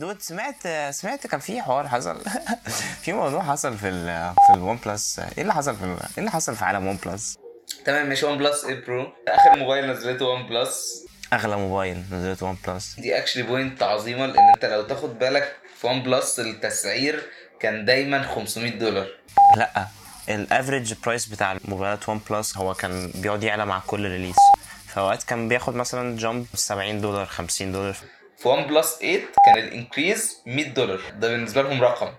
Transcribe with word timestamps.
Dude 0.00 0.22
سمعت 0.22 0.68
سمعت 0.90 1.26
كان 1.26 1.40
في 1.40 1.62
حوار 1.62 1.88
حصل. 1.88 2.20
في 3.02 3.12
موضوع 3.12 3.42
حصل 3.42 3.78
في 3.78 3.88
ال 3.88 4.32
في 4.46 4.54
ال 4.54 4.78
OnePlus 4.86 5.18
إيه 5.18 5.42
اللي 5.42 5.54
حصل 5.54 5.76
في 5.76 5.84
إيه 5.84 6.18
اللي 6.18 6.30
حصل 6.30 6.56
في 6.56 6.64
عالم 6.64 6.86
OnePlus 6.86 7.38
تمام 7.84 8.08
مش 8.08 8.22
OnePlus 8.22 8.60
8 8.60 8.84
Pro 8.86 9.12
آخر 9.28 9.58
موبايل 9.58 9.90
نزلته 9.90 10.24
OnePlus 10.24 11.06
أغلى 11.32 11.56
موبايل 11.56 12.04
نزلت 12.12 12.42
OnePlus 12.42 13.00
دي 13.00 13.18
actually 13.18 13.42
point 13.42 13.82
عظيمة 13.82 14.26
لأن 14.26 14.48
أنت 14.54 14.64
لو 14.64 14.82
تاخد 14.82 15.18
بالك 15.18 15.56
في 15.80 15.86
OnePlus 15.86 16.40
التسعير 16.40 17.22
كان 17.60 17.84
دايما 17.84 18.22
500 18.22 18.78
دولار. 18.78 19.06
لأ 19.56 19.86
ال 20.28 20.36
average 20.36 20.94
price 21.04 21.26
بتاع 21.26 21.52
الموبايلات 21.52 22.08
OnePlus 22.08 22.56
هو 22.56 22.74
كان 22.74 23.10
بيقعد 23.14 23.42
يعلى 23.42 23.66
مع 23.66 23.82
كل 23.86 24.10
release 24.10 24.36
فأوقات 24.86 25.22
كان 25.22 25.48
بياخد 25.48 25.74
مثلا 25.74 26.18
jump 26.18 26.46
70 26.54 27.00
دولار 27.00 27.26
50 27.26 27.72
دولار. 27.72 27.96
في 28.42 28.48
OnePlus 28.48 28.94
8 29.00 29.20
كان 29.46 29.58
ال 29.58 29.67
increase 29.67 30.36
100 30.46 30.68
دولار. 30.68 31.00
ده 31.18 31.28
بالنسبة 31.28 31.62
لهم 31.62 31.82
رقم. 31.82 32.12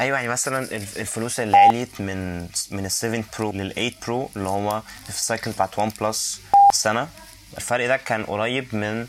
أيوه 0.00 0.16
يعني 0.16 0.28
مثلا 0.28 0.58
الف- 0.76 0.98
الفلوس 0.98 1.40
اللي 1.40 1.56
عليت 1.56 2.00
من 2.00 2.40
من 2.70 2.86
ال 2.86 2.90
7 2.90 3.24
Pro 3.38 3.52
لل 3.52 3.72
8 3.74 3.92
Pro 4.06 4.30
اللي 4.36 4.48
هو 4.48 4.80
في 5.04 5.08
ال 5.08 5.15
cycle 5.15 5.50
بتاعت 5.50 5.78
OnePlus 5.78 6.40
سنة 6.74 7.08
الفرق 7.56 7.86
ده 7.86 7.96
كان 7.96 8.24
قريب 8.24 8.74
من 8.74 9.06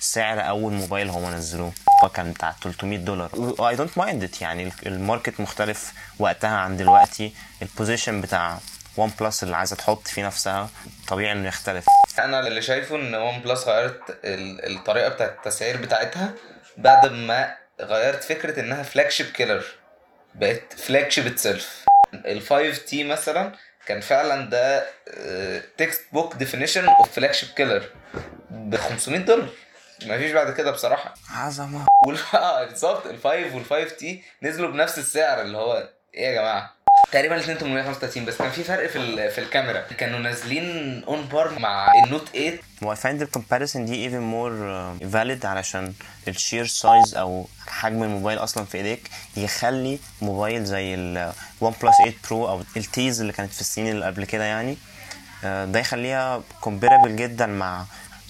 سعر 0.00 0.48
أول 0.48 0.72
موبايل 0.72 1.10
هو 1.10 1.30
نزلوه. 1.30 1.72
هو 2.04 2.08
كان 2.08 2.32
بتاع 2.32 2.54
300 2.62 2.98
دولار. 2.98 3.30
I 3.68 3.76
don't 3.76 3.98
mind 3.98 4.22
it 4.22 4.42
يعني 4.42 4.62
ال- 4.62 4.72
market 4.86 5.40
مختلف 5.40 5.92
وقتها 6.18 6.56
عن 6.56 6.76
دلوقتي. 6.76 7.32
ال 7.62 7.68
position 7.68 8.20
بتاع 8.20 8.58
OnePlus 9.00 9.42
اللي 9.42 9.56
عايزة 9.56 9.76
تحط 9.76 10.08
فيه 10.08 10.26
نفسها 10.26 10.68
طبيعي 11.08 11.32
إنه 11.32 11.48
يختلف. 11.48 11.84
أنا 12.18 12.40
اللي 12.40 12.62
شايفه 12.62 12.96
إن 12.96 13.14
OnePlus 13.14 13.64
غيرت 13.68 14.00
ال- 14.24 14.76
الطريقة 14.76 15.08
بتاعت 15.08 15.30
التسعير 15.36 15.76
بتاعتها 15.76 16.32
بعد 16.76 17.06
ما 17.12 17.56
غيرت 17.80 18.24
فكرة 18.24 18.60
إنها 18.60 18.82
flagship 18.82 19.26
killer 19.26 19.64
بقت 20.34 20.72
flagship 20.78 21.26
itself 21.26 21.84
ال 22.14 22.40
5T 22.42 23.04
مثلا 23.04 23.52
كان 23.86 24.00
فعلا 24.00 24.50
ده 24.50 24.86
textbook 25.78 26.34
definition 26.36 26.88
of 26.88 27.12
flagship 27.12 27.48
killer 27.48 27.84
ب 28.50 28.76
500 28.76 29.20
دولار 29.20 29.48
مفيش 30.06 30.32
بعد 30.32 30.52
كده 30.54 30.70
بصراحة. 30.70 31.14
عظمة. 31.30 31.86
آه 32.34 32.64
بالظبط. 32.64 33.06
ال 33.06 33.16
5 33.22 33.28
وال 33.56 33.64
5T 33.64 34.22
نزلوا 34.42 34.70
بنفس 34.70 34.98
السعر 34.98 35.40
اللي 35.40 35.58
هو 35.58 35.88
إيه 36.14 36.26
يا 36.26 36.32
جماعة؟ 36.40 36.74
تقريبا 37.12 37.34
الاثنين 37.34 37.56
835 37.58 38.24
بس 38.24 38.36
كان 38.36 38.50
في 38.50 38.64
فرق 38.64 38.86
في 38.86 39.30
في 39.30 39.38
الكاميرا. 39.40 39.80
كانوا 39.80 40.18
نازلين 40.18 41.02
on 41.04 41.22
par 41.24 41.58
مع 41.58 41.88
ال 42.04 42.09
Note 42.09 42.28
8 42.28 42.58
و 42.82 42.94
I 42.94 42.98
find 42.98 43.22
the 43.24 43.38
comparison 43.38 43.76
دي 43.78 44.10
even 44.10 44.22
more 44.32 44.52
uh, 44.52 45.14
valid 45.14 45.44
علشان 45.44 45.92
ال 46.28 46.34
sheer 46.34 46.66
size 46.66 47.14
أو 47.14 47.46
حجم 47.68 48.02
الموبايل 48.02 48.38
أصلا 48.38 48.64
في 48.64 48.76
إيديك 48.78 49.10
يخلي 49.36 49.98
موبايل 50.22 50.64
زي 50.64 50.94
ال 50.94 51.32
OnePlus 51.64 51.96
8 51.98 52.12
Pro 52.28 52.32
أو 52.32 52.62
التيز 52.76 53.20
اللي 53.20 53.32
كانت 53.32 53.52
في 53.52 53.60
السنين 53.60 53.92
اللي 53.92 54.06
قبل 54.06 54.24
كده 54.24 54.44
يعني 54.44 54.76
آه، 55.44 55.64
ده 55.64 55.80
يخليها 55.80 56.42
comparable 56.62 57.08
جدا 57.08 57.46
مع 57.46 57.84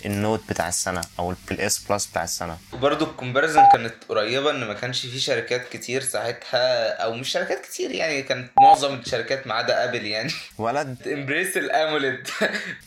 ال 0.06 0.13
Note 0.13 0.40
بتاع 0.48 0.68
السنة 0.68 1.00
أو 1.18 1.34
ال 1.50 1.64
S 1.64 1.78
Plus 1.90 2.06
بتاع 2.06 2.24
السنة. 2.24 2.58
برضو 2.72 3.04
ال 3.04 3.10
comparison 3.10 3.62
كانت 3.72 3.94
قريبة 4.08 4.50
إن 4.50 4.64
ما 4.64 4.74
كانش 4.74 5.06
في 5.06 5.20
شركات 5.20 5.68
كتير 5.68 6.02
ساعتها 6.02 6.88
أو 7.04 7.14
مش 7.14 7.28
شركات 7.28 7.60
كتير 7.66 7.90
يعني 7.90 8.22
كانت 8.22 8.50
معظم 8.60 8.94
الشركات 8.94 9.46
ما 9.46 9.54
عدا 9.54 9.84
Apple 9.84 10.06
يعني. 10.06 10.32
ولد. 10.58 11.08
امبريس 11.08 11.56
ال 11.56 11.67
AMOLED 11.67 12.28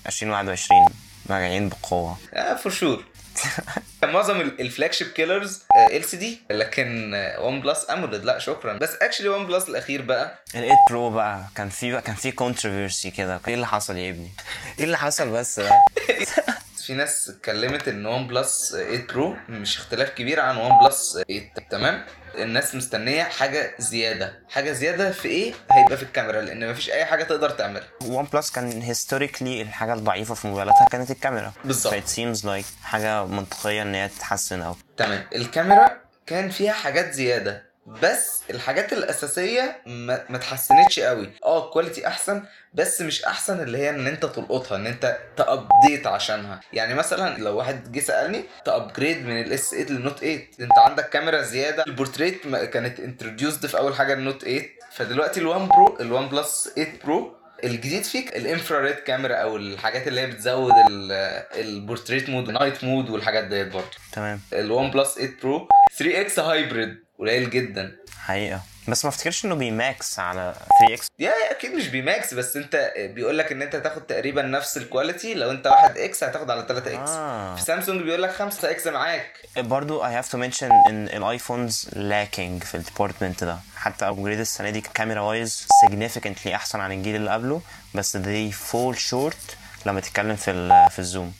2021 0.08 0.86
راجعين 1.30 1.70
بقوة. 1.70 2.18
For 2.64 2.72
sure 2.72 3.04
كان 4.02 4.12
معظم 4.12 4.42
ال 4.42 6.04
flagship 6.04 6.18
killers 6.18 6.34
LCD 6.34 6.42
لكن 6.52 7.14
OnePlus 7.40 7.86
AMOLED 7.90 8.24
لا 8.26 8.40
شكرا. 8.40 8.74
بس 8.78 8.90
actually 9.02 9.30
OnePlus 9.30 9.70
الأخير 9.70 10.02
بقى. 10.02 10.40
ال 10.48 10.52
8 10.62 10.72
Pro 10.90 11.10
بقى. 11.10 11.44
كان 11.56 11.70
في 11.70 12.02
كان 12.02 12.16
في 12.16 12.32
controversy 12.32 13.08
كده. 13.18 13.42
إيه 13.48 13.54
اللي 13.54 13.68
حصل 13.68 13.98
يا 13.98 14.10
ابني؟ 14.10 14.32
إيه 14.80 14.86
اللي 14.86 14.98
حصل 14.98 15.30
بس؟ 15.30 15.60
ده؟ 15.60 15.70
في 16.86 16.94
ناس 16.94 17.30
اتكلمت 17.30 17.88
ان 17.88 18.06
OnePlus 18.06 18.72
8 18.72 19.08
Pro 19.08 19.36
مش 19.50 19.78
اختلاف 19.78 20.10
كبير 20.10 20.40
عن 20.40 20.58
OnePlus 20.58 21.18
8 21.28 21.54
تمام؟ 21.70 22.06
الناس 22.36 22.76
مستنية 22.76 23.24
حاجة 23.24 23.76
زيادة. 23.80 24.40
حاجة 24.50 24.72
زيادة 24.72 25.12
في 25.12 25.28
إيه؟ 25.28 25.54
هيبقى 25.72 25.98
في 25.98 26.04
الكاميرا 26.04 26.42
لأن 26.42 26.72
مفيش 26.72 26.90
اي 26.90 27.06
حاجة 27.06 27.24
تقدر 27.24 27.50
تعملها. 27.50 27.88
OnePlus 28.06 28.52
كان 28.52 28.82
historically 28.82 29.62
الحاجة 29.62 29.94
الضعيفة 29.94 30.34
في 30.36 30.48
موبايلاتها 30.48 30.88
كانت 30.92 31.12
الكاميرا. 31.12 31.54
بالظبط. 31.66 31.94
seems 31.94 32.40
like 32.46 32.84
حاجة 32.84 33.26
منطقية 33.26 33.82
إن 33.82 33.96
هي 33.96 34.08
تتحسن 34.08 34.62
أو 34.62 34.76
تمام. 34.98 35.24
الكاميرا 35.36 35.98
كان 36.26 36.50
فيها 36.50 36.74
حاجات 36.74 37.12
زيادة. 37.14 37.73
بس 37.86 38.42
الحاجات 38.50 38.94
الأساسية 38.94 39.82
ما, 39.86 40.24
ما 40.30 40.38
اتحسنتش 40.38 41.00
قوي. 41.00 41.30
آه 41.46 41.66
ال 41.66 41.71
quality 41.71 42.08
أحسن 42.08 42.44
بس 42.74 43.02
مش 43.02 43.26
أحسن 43.26 43.60
اللي 43.64 43.78
هي 43.78 43.90
إن 43.90 44.08
أنت 44.08 44.26
تلقطها 44.26 44.76
إن 44.76 44.88
أنت 44.88 45.18
ت 45.38 45.48
update 45.48 46.08
عشانها. 46.08 46.60
يعني 46.74 46.94
مثلا 46.94 47.38
لو 47.38 47.58
واحد 47.58 47.92
جه 47.92 48.00
سألني 48.00 48.44
ت 48.66 48.73
upgrade 48.73 49.26
من 49.26 49.42
ال 49.42 49.45
S8 49.45 49.51
لل 49.51 49.57
Note 49.57 49.70
8 49.70 50.48
أنت 50.60 50.78
عندك 50.78 51.10
كاميرا 51.10 51.42
زيادة. 51.42 51.84
البورتريت 51.88 52.48
كانت 52.48 53.00
introduced 53.00 53.66
في 53.66 53.78
أول 53.78 53.96
حاجة 53.96 54.14
ال 54.14 54.19
Note 54.19 54.42
8 54.42 54.62
فدلوقتي 54.92 55.40
ال 55.40 55.47
One 55.47 55.68
Pro 55.68 55.90
ال 55.90 55.98
OnePlus 56.00 56.70
8 56.76 56.92
Pro 57.04 57.36
الجديد 57.64 58.04
فيك 58.04 58.36
ال 58.38 58.44
infrared 58.44 58.96
camera 58.96 59.36
أو 59.36 59.58
الحاجات 59.58 60.08
اللي 60.08 60.22
هي 60.22 60.28
بتزود 60.28 60.74
ال- 60.90 61.12
ال 61.60 61.67
portrait 61.67 62.30
mode 62.30 62.48
وال 62.48 62.58
night 62.58 62.84
mode 62.84 63.10
والحاجات 63.10 63.44
ديت 63.44 63.68
برضه. 63.68 63.88
تمام. 64.12 64.40
ال 64.54 64.92
OnePlus 64.92 65.14
8 65.16 65.32
Pro 65.44 65.68
3x 65.98 66.40
hybrid 66.40 67.03
قليل 67.20 67.50
جدا. 67.50 67.92
حقيقة. 68.20 68.62
بس 68.88 69.06
ما 69.06 69.10
افتكرش 69.10 69.46
إنه 69.46 69.56
بي 69.56 69.81
max 69.81 70.20
على 70.20 70.54
3x 70.80 71.08
Yeah 71.20 71.30
yeah 71.30 71.52
أكيد 71.52 71.72
مش 71.74 71.88
بي 71.88 72.06
max 72.06 72.34
بس 72.34 72.58
أنت 72.58 72.94
بيقول 72.98 73.38
لك 73.38 73.52
إن 73.52 73.62
أنت 73.62 73.76
هتاخد 73.76 74.02
تقريبا 74.02 74.42
نفس 74.42 74.78
ال 74.78 74.85
quality 74.85 75.34
لو 75.34 75.52
أنت 75.52 75.68
1x 75.68 76.24
هتاخد 76.24 76.50
على 76.52 76.66
3x 76.68 77.10
آه. 77.12 77.56
في 77.56 77.62
سامسونج 77.62 78.02
بيقول 78.02 78.22
لك 78.24 78.32
5x 78.32 78.88
معاك. 78.88 79.38
برضو 79.58 80.04
I 80.04 80.06
have 80.24 80.28
to 80.30 80.36
mention 80.36 80.64
إن 80.90 81.08
ال 81.14 81.23
iPhones 81.23 81.90
lacking 81.90 82.66
في 82.66 82.76
ال 82.76 82.82
department 82.82 83.44
ده. 83.44 83.58
حتى 83.76 84.08
upgrade 84.08 84.40
السنة 84.40 84.70
دي 84.70 84.82
camera 84.82 85.22
wise 85.22 85.68
significantly 85.88 86.48
أحسن 86.48 86.80
عن 86.80 86.92
الجيل 86.92 87.16
اللي 87.16 87.32
قبله 87.32 87.62
بس 87.96 88.18
they 88.18 88.54
fall 88.72 88.96
short 89.12 89.56
لما 89.86 90.00
تتكلم 90.00 90.36
في 90.36 90.88
في 90.92 91.00
ال 91.00 91.05
zoom. 91.05 91.34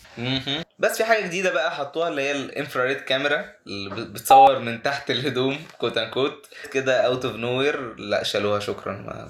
بس 0.80 0.98
في 0.98 1.04
حاجة 1.06 1.22
جديدة 1.26 1.52
بقى 1.54 1.72
حطوها 1.76 2.08
اللي 2.10 2.22
هي 2.22 2.32
ال 2.32 2.39
infrared 2.39 2.98
camera 2.98 3.46
اللي 3.68 3.90
بت- 3.90 4.08
بتصور 4.08 4.60
من 4.60 4.84
تحت 4.84 5.12
الهدوم 5.12 5.60
quote 5.78 5.98
unquote 5.98 6.48
كده 6.72 7.02
out 7.06 7.26
of 7.26 7.36
nowhere 7.36 7.96
لا 7.96 8.24
شالوها 8.24 8.60
شكرا. 8.60 8.94
ما 8.94 9.28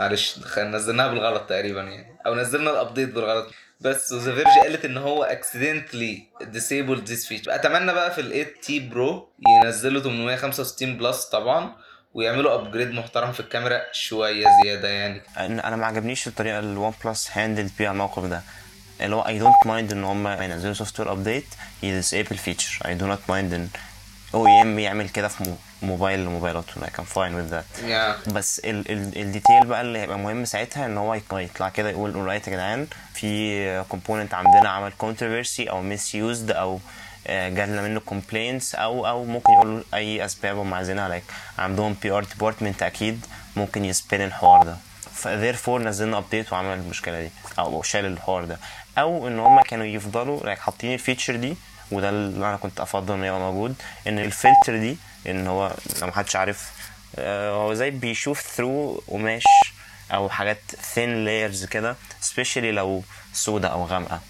معلش 0.00 0.38
نزلناها 0.58 1.08
بالغلط 1.08 1.42
تقريبا 1.48 1.80
يعني. 1.82 2.18
أو 2.26 2.34
نزلنا 2.34 2.70
ال 2.70 2.75
update 2.75 3.08
بالغلط. 3.08 3.46
بس 3.80 4.12
و 4.12 4.18
The 4.18 4.34
Verge 4.34 4.46
قالت 4.62 4.84
إن 4.84 4.96
هو 4.96 5.24
accidentally 5.24 6.22
disabled 6.42 7.08
this 7.10 7.28
feature. 7.28 7.48
أتمنى 7.48 7.92
بقى 7.94 8.10
في 8.10 8.20
ال 8.20 8.30
8T 8.30 8.80
Pro 8.80 9.28
ينزلوا 9.64 10.02
865 10.02 10.96
Plus 10.98 11.24
طبعا 11.24 11.72
ويعملوا 12.14 12.54
upgrade 12.54 12.90
محترم 12.90 13.32
في 13.32 13.40
الكاميرا 13.40 13.82
شوية 13.92 14.46
زيادة 14.64 14.88
يعني. 14.88 15.22
أنا- 15.34 15.38
أنا 15.66 15.76
ما 15.76 15.86
عجبنيش 15.86 16.26
الطريقة 16.26 16.58
اللي 16.58 16.78
OnePlus 16.78 17.30
handle 17.32 17.70
بيها 17.78 17.90
الموقف 17.90 18.24
ده. 18.24 18.42
اللي 19.00 19.16
هو 19.16 19.24
I 19.24 19.42
don't 19.42 19.66
mind 19.68 19.92
إن 19.92 20.04
هم 20.04 20.28
ينزلوا 20.28 20.74
software 20.74 21.00
update 21.00 21.12
ي 21.12 21.46
disable 21.82 22.36
feature 22.36 22.84
I 22.84 23.00
do 23.00 23.04
not 23.04 23.30
mind 23.30 23.52
إن 23.54 23.68
OEM 24.34 24.78
يعمل 24.78 25.08
كده 25.08 25.28
في 25.28 25.44
مو- 25.44 25.56
موبايل 25.82 26.24
لموبايلاته. 26.24 26.80
Like 26.80 27.00
I'm 27.00 27.14
fine 27.14 27.32
with 27.34 27.52
that. 27.54 27.84
Yeah 27.84 28.16
بس 28.26 28.58
ال 28.64 28.90
ال 28.90 29.18
ال 29.22 29.28
detail 29.28 29.66
بقى 29.66 29.80
اللي 29.80 29.98
هيبقى 29.98 30.18
مهم 30.18 30.44
ساعتها 30.44 30.86
إن 30.86 30.98
هو 30.98 31.18
يط- 31.20 31.34
يطلع 31.34 31.68
كده 31.68 31.90
يقول 31.90 32.12
alright 32.12 32.48
يا 32.48 32.52
جدعان 32.52 32.86
في 33.14 33.84
component 33.88 34.34
عندنا 34.34 34.68
عمل 34.68 34.92
controversy 35.02 35.68
أو 35.70 35.96
misused 35.96 36.50
أو 36.50 36.80
آه، 37.26 37.48
جالنا 37.48 37.82
منه 37.82 38.00
complaints 38.10 38.74
أو 38.78 39.06
أو 39.06 39.24
ممكن 39.24 39.52
يقولوا 39.52 39.82
أي 39.94 40.24
أسباب 40.24 40.56
هم 40.58 40.74
عايزينها. 40.74 41.18
Like 41.18 41.32
عندهم 41.60 41.96
PR 42.02 42.24
department 42.24 42.82
أكيد 42.82 43.26
ممكن 43.56 43.84
ي 43.84 43.92
spin 43.92 44.22
الحوار 44.22 44.62
ده. 44.64 44.76
ف 45.18 45.28
therefore 45.28 45.68
نزلنا 45.68 46.18
update 46.18 46.52
وعمل 46.52 46.78
المشكلة 46.78 47.20
دي 47.22 47.30
أو 47.58 47.82
شال 47.82 48.04
الحوار 48.06 48.44
ده. 48.44 48.58
أو 48.98 49.28
إن 49.28 49.38
هم 49.38 49.60
كانوا 49.62 49.86
يفضلوا 49.86 50.40
like 50.54 50.58
حاطين 50.58 50.94
ال 50.94 50.99
feature 50.99 51.36
دي 51.36 51.56
وده 51.90 52.08
اللي 52.08 52.48
أنا 52.48 52.56
كنت 52.56 52.80
أفضل 52.80 53.14
انه 53.14 53.26
يبقى 53.26 53.40
موجود 53.40 53.74
إن 54.06 54.18
الفلتر 54.18 54.76
دي 54.78 54.96
إن 55.26 55.46
هو 55.46 55.72
لو 56.00 56.06
محدش 56.06 56.36
عارف 56.36 56.70
آه، 57.16 57.50
هو 57.50 57.74
زي 57.74 57.90
بيشوف 57.90 58.40
through 58.40 59.02
قماش 59.08 59.42
أو 60.14 60.28
حاجات 60.28 60.60
thin 60.94 61.24
layers 61.24 61.64
كده 61.64 61.96
specially 62.20 62.72
لو 62.72 63.02
سودة 63.32 63.68
أو 63.68 63.84
غامقة. 63.84 64.20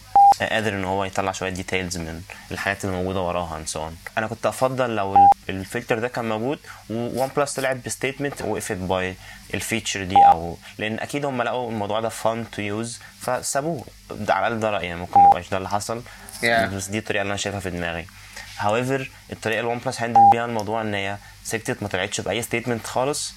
قادر 0.46 0.72
إن 0.72 0.84
هو 0.84 1.04
يطلع 1.04 1.32
شوية 1.32 1.50
details 1.50 1.96
من 1.98 2.22
الحاجات 2.50 2.84
اللي 2.84 2.96
موجودة 2.96 3.20
وراها 3.20 3.64
so 3.66 3.76
on. 3.76 4.18
أنا 4.18 4.26
كنت 4.26 4.46
أفضل 4.46 4.96
لو 4.96 5.14
ال- 5.16 5.28
الفلتر 5.48 5.98
ده 5.98 6.08
كان 6.08 6.28
موجود 6.28 6.58
و 6.90 7.30
OnePlus 7.36 7.52
طلعت 7.52 7.76
ب 7.86 7.92
statement 7.92 8.42
وقفت 8.42 8.76
by 8.76 9.14
ال 9.54 9.60
feature 9.60 10.04
دي 10.04 10.16
أو 10.16 10.56
لأن 10.78 10.98
أكيد 10.98 11.24
هم 11.24 11.42
لقوا 11.42 11.70
الموضوع 11.70 12.00
ده 12.00 12.08
fun 12.08 12.50
to 12.50 12.62
use 12.62 13.00
فسابوه. 13.20 13.84
ده 14.10 14.34
على 14.34 14.46
الاقل 14.46 14.60
ده 14.60 14.70
رأيي 14.70 14.86
يعني 14.86 15.00
ممكن 15.00 15.20
ما 15.20 15.26
يبقاش 15.26 15.48
ده 15.50 15.56
اللي 15.56 15.68
حصل. 15.68 16.02
Yeah. 16.42 16.44
بس 16.46 16.86
دي 16.86 16.98
الطريقة 16.98 17.22
اللي 17.22 17.30
أنا 17.30 17.36
شايفها 17.38 17.60
في 17.60 17.70
دماغي. 17.70 18.06
However 18.58 19.06
الطريقة 19.32 19.60
اللي 19.60 19.70
OnePlus 19.72 20.00
handle 20.00 20.20
بيها 20.32 20.44
الموضوع 20.44 20.80
إن 20.82 20.94
هي 20.94 21.16
سكتت 21.44 21.82
ما 21.82 21.88
طلعتش 21.88 22.20
بأي 22.20 22.42
statement 22.42 22.86
خالص. 22.86 23.32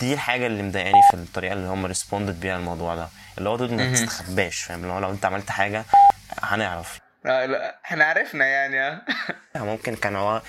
دي 0.00 0.14
الحاجة 0.14 0.46
اللي 0.46 0.62
مضايقاني 0.62 1.00
في 1.10 1.16
الطريقة 1.16 1.52
اللي 1.52 1.68
هم 1.68 1.86
responded 1.86 2.40
بيها 2.40 2.56
الموضوع 2.56 2.94
ده. 2.96 3.08
اللي 3.38 3.48
هو 3.48 3.56
ما 3.56 3.92
تستخباش 3.92 4.56
فاهم؟ 4.62 4.82
اللي 4.82 4.92
هو 4.92 4.98
لو 4.98 5.10
أنت 5.10 5.24
عملت 5.24 5.50
حاجة 5.50 5.84
هنعرف. 6.42 6.98
لا 7.24 7.46
لا 7.46 7.76
إحنا 7.84 8.04
عرفنا 8.04 8.46
يعني 8.46 8.78
ها. 8.78 9.02
ممكن 9.64 9.96
كان 9.96 10.16
هو 10.16 10.42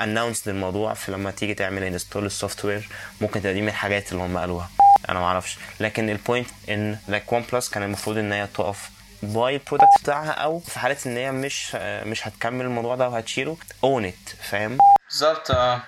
announce 0.00 0.48
للموضوع 0.48 0.94
في 0.94 1.12
لما 1.12 1.30
تيجي 1.30 1.54
تعمل 1.54 1.82
install 1.82 2.26
ال 2.26 2.64
software 2.64 2.88
ممكن 3.20 3.40
تبقى 3.40 3.54
دي 3.54 3.60
من 3.62 3.68
الحاجات 3.68 4.12
اللي 4.12 4.22
هم 4.22 4.38
قالوها. 4.38 4.70
أنا 5.08 5.20
ما 5.20 5.26
أعرفش. 5.26 5.58
لكن 5.80 6.10
ال 6.10 6.16
point 6.16 6.48
إن 6.68 6.98
like 7.08 7.32
OnePlus 7.32 7.68
كان 7.70 7.82
المفروض 7.82 8.18
إن 8.18 8.32
هي 8.32 8.46
تقف 8.46 8.90
by 9.22 9.54
ال 9.54 9.60
product 9.60 10.00
بتاعها 10.02 10.30
أو 10.30 10.58
في 10.58 10.78
حالة 10.78 10.96
إن 11.06 11.16
هي 11.16 11.32
مش 11.32 11.74
مش 11.80 12.28
هتكمل 12.28 12.64
الموضوع 12.64 12.96
ده 12.96 13.08
وهتشيله 13.08 13.56
own 13.84 14.04
it 14.04 14.28
فاهم؟ 14.42 14.78
بالظبط 15.08 15.50
آه. 15.50 15.82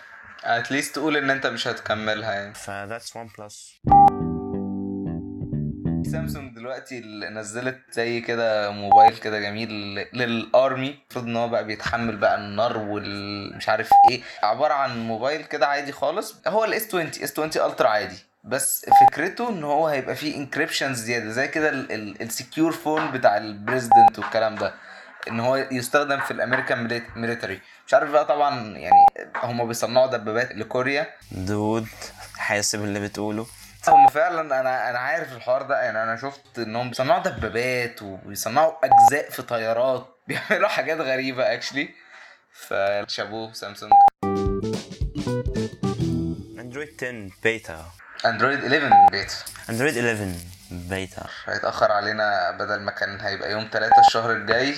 At 0.44 0.59
least 0.59 0.94
تقول 0.94 1.16
إن 1.16 1.30
أنت 1.30 1.46
مش 1.46 1.68
هتكملها 1.68 2.32
يعني. 2.32 2.54
ف 2.54 3.16
that's 3.16 3.30
OnePlus 3.38 3.80
سامسونج 6.14 6.54
دلوقتي 6.54 7.00
نزلت 7.30 7.78
زي 7.92 8.20
كده 8.20 8.70
موبايل 8.70 9.16
كده 9.16 9.40
جميل 9.40 9.70
لل 10.12 10.34
army. 10.34 10.88
المفروض 11.02 11.24
إن 11.24 11.36
هو 11.36 11.48
بقى 11.48 11.64
بيتحمل 11.64 12.16
بقى 12.16 12.34
النار 12.38 12.78
والمش 12.78 13.68
عارف 13.68 13.90
إيه. 14.10 14.20
عبارة 14.42 14.74
عن 14.74 15.06
موبايل 15.06 15.44
كده 15.44 15.66
عادي 15.66 15.92
خالص. 15.92 16.34
هو 16.46 16.64
ال 16.64 16.70
S20 16.70 16.86
S20 16.86 17.32
Ultra 17.38 17.88
عادي. 17.88 18.16
بس 18.44 18.86
فكرته 19.10 19.48
إن 19.48 19.64
هو 19.64 19.86
هيبقى 19.86 20.14
فيه 20.16 20.36
encryption 20.36 20.94
زيادة 20.94 21.30
زي 21.30 21.48
كده 21.48 21.70
ال 21.70 21.85
secure 21.85 22.72
phone 22.72 23.10
بتاع 23.10 23.36
ال 23.36 23.45
president 23.45 24.18
والكلام 24.18 24.54
ده. 24.54 24.74
إن 25.28 25.40
هو 25.40 25.56
يستخدم 25.56 26.20
في 26.20 26.30
ال 26.30 26.38
American 26.38 27.02
military 27.16 27.60
مش 27.86 27.94
عارف 27.94 28.10
بقى 28.10 28.24
طبعا 28.24 28.76
يعني 28.76 29.06
هم 29.42 29.68
بيصنعوا 29.68 30.06
دبابات 30.06 30.52
لكوريا. 30.52 31.06
dude 31.32 31.86
حاسب 32.36 32.84
اللي 32.84 33.00
بتقوله. 33.00 33.46
هم 33.88 34.08
فعلا 34.08 34.60
أنا 34.60 34.90
أنا 34.90 34.98
عارف 34.98 35.32
الحوار 35.32 35.62
ده. 35.62 35.82
يعني 35.82 36.02
أنا 36.02 36.16
شفت 36.16 36.58
إنهم 36.58 36.88
بيصنعوا 36.88 37.22
دبابات 37.22 38.02
وبيصنعوا 38.02 38.72
أجزاء 38.84 39.30
في 39.30 39.42
طيارات. 39.42 40.06
بيعملوا 40.28 40.68
حاجات 40.68 40.98
غريبة 40.98 41.52
actually 41.54 41.88
فشابوه 42.52 43.52
سامسونج. 43.52 43.92
Android 46.58 46.94
10 47.04 47.30
beta. 47.42 47.84
Android 48.26 48.64
11 48.64 48.90
beta. 49.10 49.34
Android 49.70 49.98
11 49.98 50.32
بيتا. 50.70 51.26
هيتأخر 51.46 51.92
علينا 51.92 52.50
بدل 52.50 52.80
ما 52.80 52.90
كان 52.90 53.20
هيبقى 53.20 53.50
يوم 53.50 53.68
3 53.72 53.92
الشهر 54.06 54.32
الجاي 54.32 54.74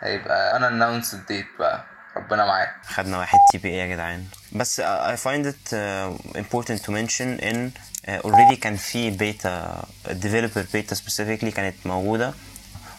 هيبقى 0.00 0.56
unannounced 0.56 1.14
date 1.14 1.46
بقى. 1.58 1.84
ربنا 2.16 2.44
معاك. 2.44 2.74
خدنا 2.86 3.18
واحد 3.18 3.38
TBA 3.52 3.76
يا 3.76 3.86
جدعان. 3.86 4.24
بس 4.52 4.80
find 5.24 5.46
it 5.46 5.72
uh, 5.72 6.38
important 6.38 6.80
to 6.86 6.88
mention 6.90 7.20
ان 7.44 7.70
already 8.08 8.54
كان 8.54 8.76
في 8.76 9.10
beta 9.10 9.82
developer 10.08 10.72
beta 10.72 10.96
specifically 10.96 11.48
كانت 11.48 11.74
موجودة. 11.84 12.34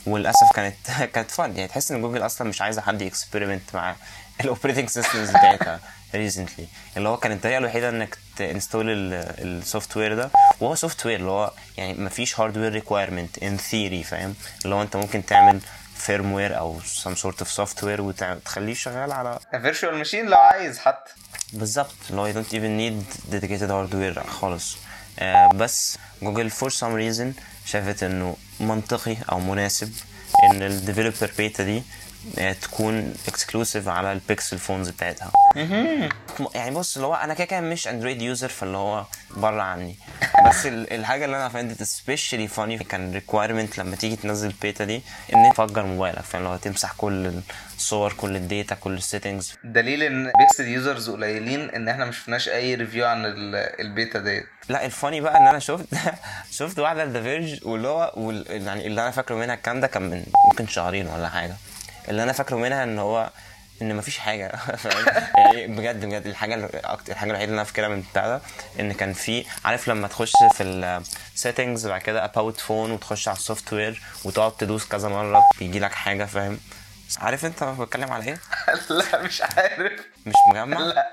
وللأسف 0.05 0.51
كانت 0.55 0.75
كانت 1.13 1.31
fun 1.31 1.55
يعني 1.55 1.67
تحس 1.67 1.91
إن 1.91 2.01
جوجل 2.01 2.25
أصلا 2.25 2.49
مش 2.49 2.61
عايزة 2.61 2.81
حد 2.81 3.01
ي 3.01 3.08
experiment 3.08 3.75
مع 3.75 3.95
ال 4.41 4.46
operating 4.46 4.89
systems 4.89 5.29
بتاعتها 5.29 5.79
recently 6.15 6.67
اللي 6.97 7.09
هو 7.09 7.17
كانت 7.17 7.35
الطريقة 7.35 7.57
الوحيدة 7.57 7.89
إنك 7.89 8.17
ت 8.37 8.43
install 8.43 8.80
ال 8.80 8.85
software 8.89 10.15
ده. 10.15 10.29
وهو 10.59 10.75
software 10.75 11.19
اللي 11.19 11.31
هو 11.31 11.51
يعني 11.77 11.93
مفيش 11.93 12.39
hardware 12.39 12.71
requirement 12.71 13.43
in 13.43 13.57
theory 13.57 14.03
فاهم؟ 14.03 14.35
اللي 14.65 14.75
هو 14.75 14.81
أنت 14.81 14.95
ممكن 14.95 15.25
تعمل 15.25 15.59
firmware 15.97 16.57
أو 16.57 16.79
some 16.81 17.15
sort 17.15 17.39
of 17.39 17.51
software 17.51 18.01
وتخليه 18.01 18.73
شغال 18.73 19.11
على 19.11 19.39
virtual 19.51 19.95
machine 19.97 20.25
لو 20.25 20.37
عايز 20.37 20.79
حتى. 20.79 21.11
بالظبط. 21.53 21.95
اللي 22.09 22.21
هو 22.21 22.33
you 22.33 22.35
don't 22.35 22.49
even 22.49 22.77
need 22.81 23.33
dedicated 23.33 23.69
hardware 23.69 24.29
خالص. 24.29 24.77
آه 25.19 25.49
بس 25.53 25.97
جوجل 26.21 26.51
for 26.51 26.69
some 26.69 27.15
reason 27.15 27.41
شافت 27.65 28.03
إنه 28.03 28.35
منطقي 28.59 29.17
أو 29.31 29.39
مناسب 29.39 29.93
إن 30.43 30.61
ال 30.61 30.68
developer 30.68 31.31
beta 31.37 31.63
دي 31.63 31.83
تكون 32.61 33.13
exclusive 33.27 33.87
على 33.87 34.13
ال 34.13 34.20
Pixel 34.20 34.57
phones 34.57 34.89
بتاعتها. 34.89 35.31
يعني 36.55 36.75
بص 36.75 36.95
اللي 36.95 37.07
هو 37.07 37.15
أنا 37.15 37.33
كده 37.33 37.45
كده 37.45 37.61
مش 37.61 37.87
Android 37.87 38.21
user 38.21 38.47
فاللي 38.49 38.77
هو 38.77 39.05
بره 39.37 39.61
عني. 39.61 39.95
بس 40.47 40.65
الحاجة 40.65 41.25
اللي 41.25 41.37
أنا 41.37 41.49
found 41.49 41.74
it 41.74 41.83
especially 41.83 42.47
funny 42.47 42.77
كان 42.77 43.13
requirement 43.13 43.77
لما 43.77 43.95
تيجي 43.95 44.15
تنزل 44.15 44.47
البيتا 44.47 44.85
دي 44.85 45.01
إن 45.35 45.45
أنت 45.45 45.55
تفجر 45.55 45.85
موبايلك. 45.85 46.21
فاهم؟ 46.21 46.41
اللي 46.41 46.53
هو 46.53 46.57
تمسح 46.57 46.93
كل 46.97 47.31
الصور 47.77 48.13
كل 48.13 48.35
ال 48.35 48.43
data 48.43 48.75
كل 48.75 48.93
ال 48.93 49.00
settings 49.00 49.53
دليل 49.63 50.03
إن 50.03 50.31
Pixel 50.37 50.67
users 50.67 51.09
قليلين 51.09 51.69
إن 51.69 51.89
إحنا 51.89 52.05
ما 52.05 52.11
شفناش 52.11 52.49
أي 52.49 52.75
review 52.75 53.05
عن 53.05 53.21
البيتا 53.79 54.19
ديت. 54.19 54.45
لا 54.69 54.85
ال 54.85 54.91
funny 54.91 55.21
بقى 55.21 55.37
إن 55.37 55.47
أنا 55.47 55.59
شفت 55.59 55.85
شفت 56.57 56.79
واحدة 56.79 57.03
The 57.03 57.21
Verge 57.21 57.59
واللي 57.67 57.87
هو. 57.87 58.31
يعني 58.47 58.87
اللي 58.87 59.01
أنا 59.01 59.11
فاكره 59.11 59.35
منها 59.35 59.55
الكلام 59.55 59.79
ده 59.79 59.87
كان 59.87 60.01
من 60.03 60.23
ممكن 60.51 60.67
شهرين 60.67 61.07
ولا 61.07 61.29
حاجة. 61.29 61.55
اللي 62.09 62.23
أنا 62.23 62.33
فاكره 62.33 62.55
منها 62.55 62.83
إن 62.83 62.99
هو 62.99 63.29
إن 63.81 63.95
مفيش 63.95 64.17
حاجة. 64.17 64.51
يعني 65.37 65.67
بجد 65.67 66.05
بجد 66.05 66.25
الحاجة 66.27 66.69
أكتر 66.73 67.11
الحاجة 67.11 67.29
الوحيدة 67.29 67.49
اللي 67.51 67.55
أنا 67.61 67.63
فاكرها 67.63 67.87
من 67.87 68.01
بتاع 68.11 68.27
ده 68.27 68.41
إن 68.79 68.91
كان 68.91 69.13
في 69.13 69.45
عارف 69.65 69.87
لما 69.87 70.07
تخش 70.07 70.31
في 70.53 70.63
ال 71.35 71.41
settings 71.41 71.87
بعد 71.87 72.01
كده 72.01 72.25
about 72.25 72.59
phone 72.59 72.91
وتخش 72.91 73.27
على 73.27 73.37
ال 73.37 73.73
software 73.73 74.01
وتقعد 74.23 74.51
تدوس 74.51 74.85
كذا 74.85 75.09
مرة 75.09 75.43
بيجي 75.59 75.79
لك 75.79 75.91
حاجة 75.91 76.25
فاهم؟ 76.25 76.59
عارف 77.17 77.45
أنت 77.45 77.63
بتكلم 77.63 78.11
على 78.11 78.25
إيه؟ 78.25 78.37
لا 78.89 79.21
مش 79.21 79.41
عارف. 79.41 79.91
مش 80.25 80.33
مجمع؟ 80.51 80.79
لا. 80.79 81.11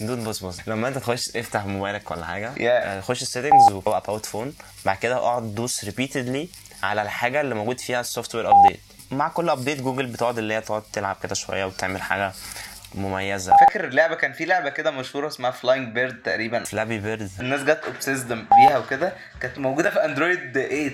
dude 0.00 0.24
بص 0.24 0.44
بص. 0.44 0.58
لما 0.66 0.88
أنت 0.88 0.98
تخش 0.98 1.36
افتح 1.36 1.66
موبايلك 1.66 2.10
ولا 2.10 2.26
حاجة 2.26 2.54
yeah. 2.54 3.04
خش 3.04 3.22
ال 3.22 3.28
settings 3.28 3.72
و 3.72 3.81
about 3.81 4.26
phone 4.26 4.54
بعد 4.84 4.96
كده 4.96 5.16
اقعد 5.16 5.54
دوس 5.54 5.84
repeatedly 5.84 6.48
على 6.82 7.02
الحاجة 7.02 7.40
اللي 7.40 7.54
موجود 7.54 7.80
فيها 7.80 8.00
ال 8.00 8.34
software 8.34 8.50
update 8.50 8.80
مع 9.14 9.28
كل 9.28 9.50
update 9.50 9.80
جوجل 9.80 10.06
بتقعد 10.06 10.38
اللي 10.38 10.54
هي 10.54 10.60
تقعد 10.60 10.82
تلعب 10.92 11.16
كده 11.22 11.34
شوية 11.34 11.64
وتعمل 11.64 12.02
حاجة 12.02 12.32
مميزة. 12.94 13.56
فاكر 13.56 13.84
اللعبة؟ 13.84 14.14
كان 14.14 14.32
في 14.32 14.44
لعبة 14.44 14.70
كده 14.70 14.90
مشهورة 14.90 15.26
اسمها 15.28 15.50
Flying 15.50 15.88
Bird 15.94 16.22
تقريبا. 16.22 16.64
Flappy 16.64 16.98
Bird 16.98 17.30
الناس 17.40 17.60
جت 17.60 17.80
obsessed 17.86 18.32
بيها 18.32 18.78
وكده. 18.78 19.12
كانت 19.40 19.58
موجودة 19.58 19.90
في 19.90 20.04
Android 20.04 20.52
8 20.52 20.90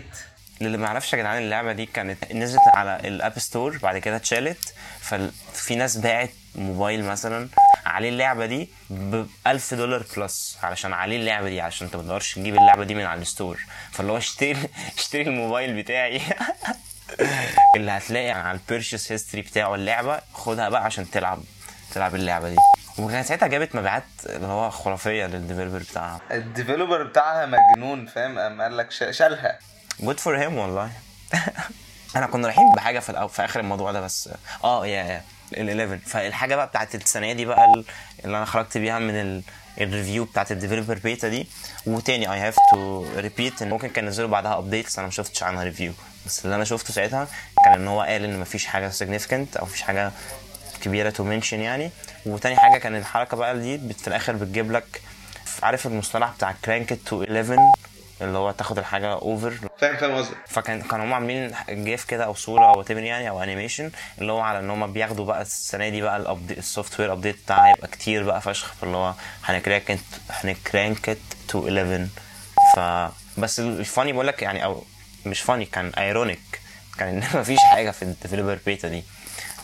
اللي 0.63 0.79
ما 0.79 0.87
يعرفش 0.87 1.13
يا 1.13 1.19
جدعان 1.19 1.43
اللعبة 1.43 1.73
دي 1.73 1.87
كانت 1.87 2.33
نزلت 2.33 2.61
على 2.75 3.01
ال 3.09 3.16
App 3.16 3.39
Store 3.39 3.79
بعد 3.83 3.99
كده 3.99 4.17
اتشالت. 4.17 4.75
ففي 5.01 5.75
ناس 5.75 5.97
باعت 5.97 6.31
موبايل 6.55 7.05
مثلا 7.05 7.49
عليه 7.87 8.09
اللعبة 8.09 8.47
دي 8.47 8.69
ب 8.91 9.27
1000 9.47 9.75
دولار 9.75 10.05
plus 10.17 10.59
علشان 10.63 10.93
عليه 10.93 11.17
اللعبة 11.17 11.49
دي 11.49 11.61
علشان 11.61 11.87
انت 11.87 11.97
ما 11.97 12.03
تقدرش 12.03 12.35
تجيب 12.35 12.55
اللعبة 12.57 12.85
دي 12.85 12.95
من 12.95 13.05
على 13.05 13.21
ال 13.23 13.28
store. 13.28 13.61
فاللي 13.93 14.13
هو 14.13 14.17
اشتري 14.17 14.57
اشتري 14.99 15.23
الموبايل 15.23 15.83
بتاعي. 15.83 16.21
اللي 17.77 17.91
هتلاقي 17.91 18.31
على 18.31 18.59
ال 18.59 18.65
purchase 18.65 19.13
history 19.13 19.43
بتاعه 19.43 19.75
اللعبة 19.75 20.21
خدها 20.33 20.69
بقى 20.69 20.85
عشان 20.85 21.11
تلعب 21.11 21.39
تلعب 21.95 22.15
اللعبة 22.15 22.49
دي. 22.49 22.57
وكانت 22.99 23.27
ساعتها 23.27 23.47
جابت 23.47 23.75
مبيعات 23.75 24.05
اللي 24.27 24.47
هو 24.47 24.71
خرافية 24.71 25.27
لل 25.27 25.36
developer 25.36 25.79
بتاعها. 25.79 26.21
ال 26.31 26.38
developer 26.38 27.03
بتاعها 27.03 27.47
مجنون 27.47 28.07
فاهم؟ 28.07 28.39
قام 28.39 28.63
قال 28.63 28.77
لك 28.77 28.91
شالها. 28.91 29.59
good 30.01 30.21
for 30.21 30.39
him 30.39 30.57
والله. 30.59 30.91
أنا 32.17 32.27
كنا 32.27 32.47
رايحين 32.47 32.73
بحاجة 32.73 32.99
في 32.99 33.11
الأو... 33.11 33.29
في 33.29 33.45
آخر 33.45 33.61
الموضوع 33.61 33.93
ده 33.93 34.01
بس. 34.01 34.29
آه 34.65 34.87
يا 34.87 35.05
يا 35.05 35.23
ال 35.57 35.81
11 35.81 35.99
فالحاجة 36.07 36.57
بقى 36.57 36.67
بتاعت 36.67 36.95
السنة 36.95 37.33
دي 37.33 37.45
بقى 37.45 37.65
اللي 38.25 38.37
أنا 38.37 38.45
خرجت 38.45 38.79
بيها 38.79 38.99
من 38.99 39.15
ال... 39.15 39.43
ال 39.81 39.87
review 39.87 40.25
بتاعت 40.25 40.53
ال 40.53 40.57
developer 40.57 40.99
beta 40.99 41.29
دي. 41.29 41.47
وتاني 41.87 42.33
I 42.33 42.39
have 42.39 42.57
to 42.73 43.07
repeat 43.17 43.63
إن 43.63 43.71
ممكن 43.71 43.89
كان 43.89 44.05
ينزلوا 44.05 44.29
بعدها 44.29 44.59
updates 44.59 44.99
أنا 44.99 45.07
ما 45.07 45.13
شفتش 45.13 45.43
عنها 45.43 45.65
review 45.65 45.93
بس 46.27 46.45
اللي 46.45 46.57
أنا 46.57 46.65
شفته 46.65 46.93
ساعتها 46.95 47.29
كان 47.65 47.75
إن 47.75 47.89
هو 47.89 48.01
قال 48.01 48.25
إن 48.25 48.41
مفيش 48.41 48.67
حاجة 48.67 48.89
significant 48.89 49.57
أو 49.57 49.65
مفيش 49.65 49.83
حاجة 49.83 50.13
كبيرة 50.83 51.11
to 51.11 51.25
mention 51.25 51.61
يعني. 51.61 51.91
وتاني 52.27 52.57
حاجة 52.57 52.79
كان 52.79 52.97
الحركة 52.97 53.37
بقى 53.37 53.59
دي 53.59 53.95
في 53.95 54.09
الآخر 54.09 54.33
بتجيب 54.33 54.73
لك 54.73 55.03
عارف 55.63 55.87
المصطلح 55.87 56.31
بتاع 56.37 56.55
crank 56.65 56.99
to 57.07 57.23
11 57.25 57.59
اللي 58.23 58.39
هو 58.39 58.51
تاخد 58.51 58.79
الحاجة 58.79 59.13
over 59.13 59.55
فاهم 59.79 59.97
فاهم 59.97 60.17
قصدك 60.17 60.37
فكان 60.47 60.83
كانوا 60.83 61.05
هم 61.07 61.13
عاملين 61.15 61.53
GIF 61.71 62.05
كده 62.05 62.25
أو 62.25 62.35
صورة 62.35 62.65
أو 62.75 62.85
يعني 62.89 63.29
أو 63.29 63.43
animation 63.43 63.91
اللي 64.19 64.33
هو 64.33 64.41
على 64.41 64.59
إن 64.59 64.71
هم 64.71 64.93
بياخدوا 64.93 65.25
بقى 65.25 65.43
السنة 65.43 65.89
دي 65.89 66.03
بقى 66.03 66.17
ال 66.17 66.23
update 66.23 66.59
ال 66.59 66.63
software 66.63 67.01
update 67.01 67.37
بتاعها 67.45 67.69
هيبقى 67.69 67.89
كتير 67.89 68.25
بقى 68.25 68.41
فشخ 68.41 68.73
فاللي 68.81 68.97
هو 68.97 69.15
هن 69.45 69.60
crank 69.60 69.99
هن 70.31 70.56
crank 70.56 71.19
to 71.49 71.69
11 71.69 72.07
ف 72.77 72.81
بس 73.41 73.61
ال 73.61 73.69
funny 73.69 74.13
بقول 74.13 74.27
لك 74.27 74.43
يعني 74.43 74.65
أو 74.65 74.85
مش 75.27 75.41
funny 75.41 75.65
كان 75.65 75.89
ironic 75.99 76.61
كان 76.99 77.09
إن 77.09 77.23
مفيش 77.41 77.59
حاجة 77.73 77.91
في 77.91 78.03
ال 78.03 78.08
developer 78.08 78.59
beta 78.67 78.89
دي. 78.89 79.05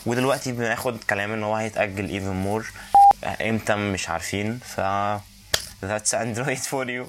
ودلوقتي 0.05 0.51
بناخد 0.51 1.03
كلام 1.03 1.33
إن 1.33 1.43
هو 1.43 1.55
هيتأجل 1.55 2.09
even 2.09 2.31
more 2.31 2.71
إمتى 3.41 3.75
مش 3.75 4.09
عارفين. 4.09 4.59
ف 4.59 4.79
That's 5.81 6.13
Android 6.13 6.57
for 6.71 6.85
you. 6.85 7.05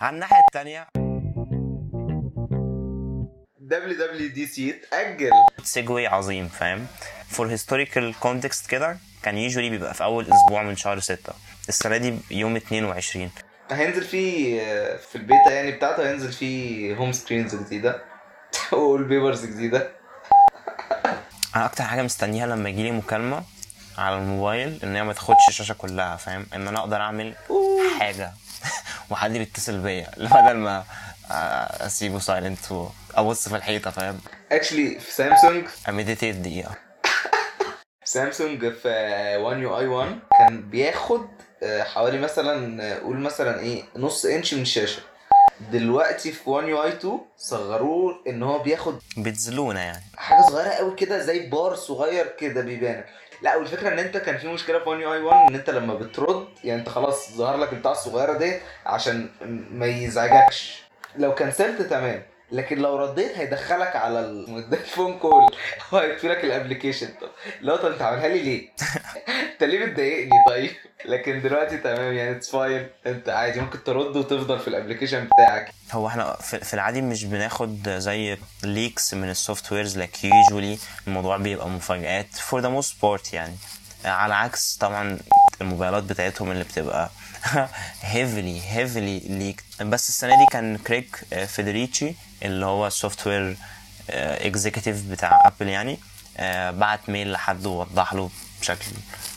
على 0.00 0.14
الناحية 0.14 0.36
التانية. 0.48 0.86
WWDC 3.60 4.70
اتأجل 4.70 5.30
segue 5.62 6.06
عظيم 6.06 6.48
فاهم؟ 6.48 6.86
for 7.28 7.48
historical 7.48 8.14
context 8.20 8.70
كده 8.70 8.96
كان 9.22 9.38
usually 9.38 9.70
بيبقى 9.70 9.94
في 9.94 10.04
أول 10.04 10.26
أسبوع 10.32 10.62
من 10.62 10.76
شهر 10.76 10.98
ستة. 11.00 11.32
السنة 11.68 11.96
دي 11.96 12.14
يوم 12.30 12.56
22 12.56 13.30
هينزل 13.70 14.04
فيه 14.04 14.60
في 14.96 15.16
البيتا 15.16 15.50
يعني 15.52 15.70
بتاعته 15.72 16.10
هينزل 16.10 16.32
فيه 16.32 16.94
home 16.96 17.12
screens 17.12 17.54
جديدة. 17.54 18.02
wallpapers 18.72 19.46
جديدة. 19.46 19.90
أنا 21.56 21.64
أكتر 21.64 21.84
حاجة 21.84 22.02
مستنيها 22.02 22.46
لما 22.46 22.68
يجيلي 22.68 22.90
مكالمة 22.90 23.42
على 23.98 24.16
الموبايل 24.18 24.78
إن 24.84 24.96
هي 24.96 25.02
ما 25.02 25.12
تاخدش 25.12 25.48
الشاشة 25.48 25.72
كلها 25.74 26.16
فاهم؟ 26.16 26.46
إن 26.54 26.68
أنا 26.68 26.78
أقدر 26.78 26.96
أعمل 26.96 27.34
حاجة. 28.04 28.32
وحد 29.10 29.32
بيتصل 29.32 29.78
بيا. 29.78 30.10
بدل 30.16 30.56
ما 30.56 30.84
آه، 31.30 31.86
أسيبه 31.86 32.18
silent 32.18 32.58
وابص 33.16 33.48
في 33.48 33.56
الحيطة 33.56 33.90
فاهم؟ 33.90 34.20
actually 34.52 34.98
في 35.00 35.12
سامسونج 35.12 35.64
امديتيت 35.88 36.36
دقيقه 36.36 36.74
سامسونج 38.04 38.72
في 38.72 38.88
1 39.40 39.58
UI 39.58 39.86
1 39.86 40.18
كان 40.38 40.60
بياخد 40.70 41.28
آه، 41.62 41.82
حوالي 41.82 42.18
مثلا 42.18 42.82
آه، 42.82 42.98
قول 42.98 43.18
مثلا 43.18 43.60
إيه 43.60 43.82
نص 43.96 44.24
انش 44.24 44.54
من 44.54 44.62
الشاشة. 44.62 45.02
دلوقتي 45.72 46.32
في 46.32 46.50
1 46.50 46.68
UI 46.68 46.88
2 46.88 47.20
صغروه 47.36 48.22
إن 48.28 48.42
هو 48.42 48.58
بياخد 48.58 48.98
بتزلونا 49.16 49.82
يعني. 49.84 50.04
حاجة 50.16 50.42
صغيرة 50.42 50.68
قوي 50.70 50.94
كده 50.94 51.18
زي 51.18 51.46
بار 51.46 51.74
صغير 51.74 52.26
كده 52.26 52.60
بيبان. 52.60 53.04
لا 53.44 53.56
والفكرة 53.56 53.88
إن 53.88 53.98
أنت 53.98 54.16
كان 54.16 54.38
في 54.38 54.48
مشكلة 54.48 54.78
في 54.78 54.88
1 54.88 55.00
UI 55.00 55.20
1 55.20 55.48
إن 55.48 55.54
أنت 55.54 55.70
لما 55.70 55.94
بترد 55.94 56.48
يعني 56.64 56.80
أنت 56.80 56.88
خلاص 56.88 57.32
ظهر 57.32 57.56
لك 57.56 57.72
البتاع 57.72 57.92
الصغيرة 57.92 58.38
دي 58.38 58.60
عشان 58.86 59.28
ما 59.70 59.86
يزعجكش. 59.86 60.82
لو 61.16 61.34
كنسلت 61.34 61.82
تمام. 61.82 62.22
لكن 62.54 62.78
لو 62.78 62.96
رديت 62.96 63.36
هيدخلك 63.36 63.96
على 63.96 64.20
ال- 64.20 64.64
ال 64.74 64.81
phone 64.81 65.18
call. 65.18 65.42
هو 65.94 65.98
هيقفل 65.98 66.30
لك 66.30 66.44
ال 66.44 66.49
application 66.49 67.06
طب 67.20 67.28
لا 67.60 67.76
طب 67.76 67.92
انت 67.92 68.02
عاملها 68.02 68.28
لي 68.28 68.42
ليه؟ 68.42 68.68
انت 69.52 69.62
ليه 69.64 69.84
بتضايقني؟ 69.86 70.30
طيب؟ 70.48 70.70
لكن 71.04 71.42
دلوقتي 71.42 71.76
تمام 71.78 72.14
يعني 72.14 72.30
it's 72.36 72.50
fine 72.50 72.86
انت 73.06 73.28
عادي 73.28 73.60
ممكن 73.60 73.84
ترد 73.84 74.16
وتفضل 74.16 74.58
في 74.58 74.68
ال 74.68 74.73
application 74.73 75.24
بتاعك. 75.34 75.70
هو 75.92 76.06
إحنا 76.08 76.36
في 76.40 76.74
العادي 76.74 77.02
مش 77.02 77.24
بناخد 77.24 77.88
زي 77.88 78.36
leaks 78.62 79.14
من 79.14 79.30
ال 79.30 79.72
softwares 79.72 79.98
like 79.98 80.24
usually 80.24 80.78
الموضوع 81.06 81.36
بيبقى 81.36 81.68
مفاجآت 81.68 82.34
for 82.34 82.60
the 82.60 82.68
most 82.68 83.02
part 83.02 83.32
يعني. 83.32 83.56
على 84.04 84.34
عكس 84.34 84.76
طبعا 84.76 85.18
الموبايلات 85.60 86.02
بتاعتهم 86.02 86.50
اللي 86.50 86.64
بتبقى 86.64 87.10
heavily 88.02 88.60
heavily 88.70 89.18
leaked 89.18 89.64
بس 89.80 90.08
السنة 90.08 90.30
دي 90.30 90.46
كان 90.52 90.76
Craig 90.78 91.16
Federighi 91.46 92.14
اللي 92.42 92.66
هو 92.66 92.86
ال 92.86 93.26
software 93.26 93.56
executive 94.10 95.02
بتاع 95.10 95.40
Apple 95.46 95.68
يعني 95.68 95.98
آه، 96.36 96.70
بعت 96.70 97.08
mail 97.08 97.32
لحد 97.32 97.66
ووضح 97.66 98.14
له 98.14 98.30
بشكل 98.60 98.86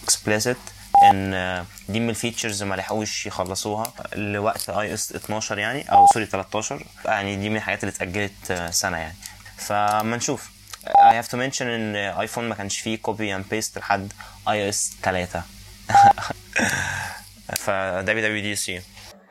explicit 0.07 0.57
إن 1.03 1.33
آه، 1.33 1.65
دي 1.89 1.99
من 1.99 2.09
ال 2.09 2.15
features 2.15 2.63
ما 2.63 2.75
لحقوش 2.75 3.25
يخلصوها 3.25 3.93
لوقت 4.15 4.69
iOS 4.69 5.11
12 5.11 5.59
يعني 5.59 5.91
أو 5.91 6.07
sorry 6.13 6.25
13 6.25 6.85
يعني 7.05 7.35
دي 7.35 7.49
من 7.49 7.55
الحاجات 7.55 7.83
اللي 7.83 7.95
اتأجلت 7.95 8.51
آه، 8.51 8.71
سنة 8.71 8.97
يعني. 8.97 9.15
فما 9.57 10.17
نشوف 10.17 10.49
I 10.87 11.13
have 11.23 11.27
to 11.27 11.33
mention 11.37 11.61
إن 11.61 11.95
iPhone 11.95 12.49
ما 12.49 12.55
كانش 12.55 12.77
فيه 12.79 12.97
copy 12.97 13.35
and 13.35 13.45
paste 13.49 13.77
لحد 13.77 14.13
iOS 14.49 14.93
3 15.03 15.43
ف 17.63 17.69
WWDC 18.05 18.69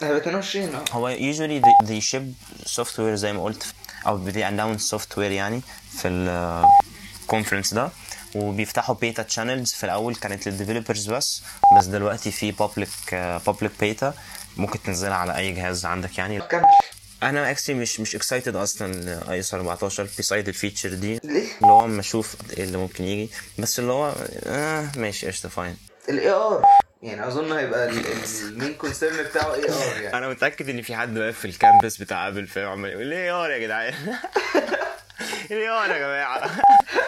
هيبقى 0.03 0.17
22 0.19 0.75
آه 0.75 0.85
هو 0.93 1.17
usually 1.17 1.63
they, 1.65 1.87
they 1.89 2.05
ship 2.11 2.23
software 2.71 3.01
زي 3.15 3.33
ما 3.33 3.45
قلت 3.45 3.67
أو 4.07 4.31
they 4.33 4.35
announce 4.35 4.91
software 4.97 5.19
يعني 5.19 5.61
في 5.99 6.09
ال 6.09 6.24
conference 6.24 7.75
ده 7.75 7.91
وبيفتحوا 8.35 8.95
beta 8.95 9.23
channels 9.23 9.73
في 9.73 9.85
الأول 9.85 10.15
كانت 10.15 10.49
لل 10.49 10.59
developers 10.59 11.11
بس 11.11 11.43
بس 11.79 11.85
دلوقتي 11.85 12.31
في 12.31 12.53
public 12.53 13.15
public 13.47 13.73
beta 13.81 14.15
ممكن 14.57 14.83
تنزلها 14.83 15.15
على 15.17 15.37
أي 15.37 15.53
جهاز 15.53 15.85
عندك 15.87 16.19
يعني. 16.19 16.41
كمل 16.41 16.65
أنا 17.23 17.51
actually 17.51 17.75
مش 17.77 18.01
مش 18.01 18.15
excited 18.17 18.57
أصلا 18.57 19.21
iOS 19.33 19.55
14 19.55 20.09
beside 20.17 20.49
ال 20.49 20.55
feature 20.55 20.95
دي 20.95 21.21
ليه؟ 21.25 21.41
اللي 21.41 21.73
هو 21.73 21.85
أما 21.85 22.01
أشوف 22.01 22.37
إيه 22.57 22.65
اللي 22.65 22.79
ممكن 22.79 23.05
يجي. 23.05 23.31
بس 23.59 23.79
اللي 23.79 23.93
هو 23.93 24.15
آه 24.45 24.89
ماشي 24.97 25.27
قشطة 25.27 25.49
فاين 25.49 25.77
الاي 26.09 26.31
ار 26.31 26.65
يعني 27.03 27.27
أظن 27.29 27.53
هيبقى 27.53 27.85
ال- 27.89 27.99
ال- 27.99 28.49
ال 28.49 28.54
main 28.54 28.75
concern 28.75 29.25
بتاعه 29.25 29.55
AR 29.55 30.03
يعني. 30.03 30.17
أنا 30.19 30.29
متأكد 30.29 30.69
إن 30.69 30.83
في 30.83 30.97
حد 30.97 31.19
واقف 31.19 31.39
في 31.39 31.45
ال 31.45 31.52
campus 31.52 31.97
بتاع 31.97 32.29
Apple 32.29 32.47
فاهم 32.47 32.69
عمال 32.69 32.91
يقول 32.91 33.07
ليه 33.07 33.17
AR 33.27 33.51
يا 33.51 33.59
جدعان. 33.59 33.95
ليه 35.51 35.65
AR 35.65 35.91
يا 35.91 35.99
جماعة. 35.99 36.51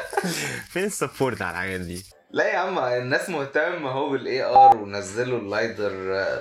فين 0.73 0.85
ال 0.85 0.92
support 0.92 1.43
على 1.43 1.51
الحاجات 1.51 1.81
دي؟ 1.81 2.05
لا 2.31 2.45
يا 2.53 2.59
عم 2.59 2.79
الناس 2.79 3.29
مهتمة 3.31 3.91
اهو 3.91 4.11
بال 4.11 4.43
AR 4.43 4.77
ونزلوا 4.77 5.39
ال 5.39 5.47
LiDAR 5.47 5.91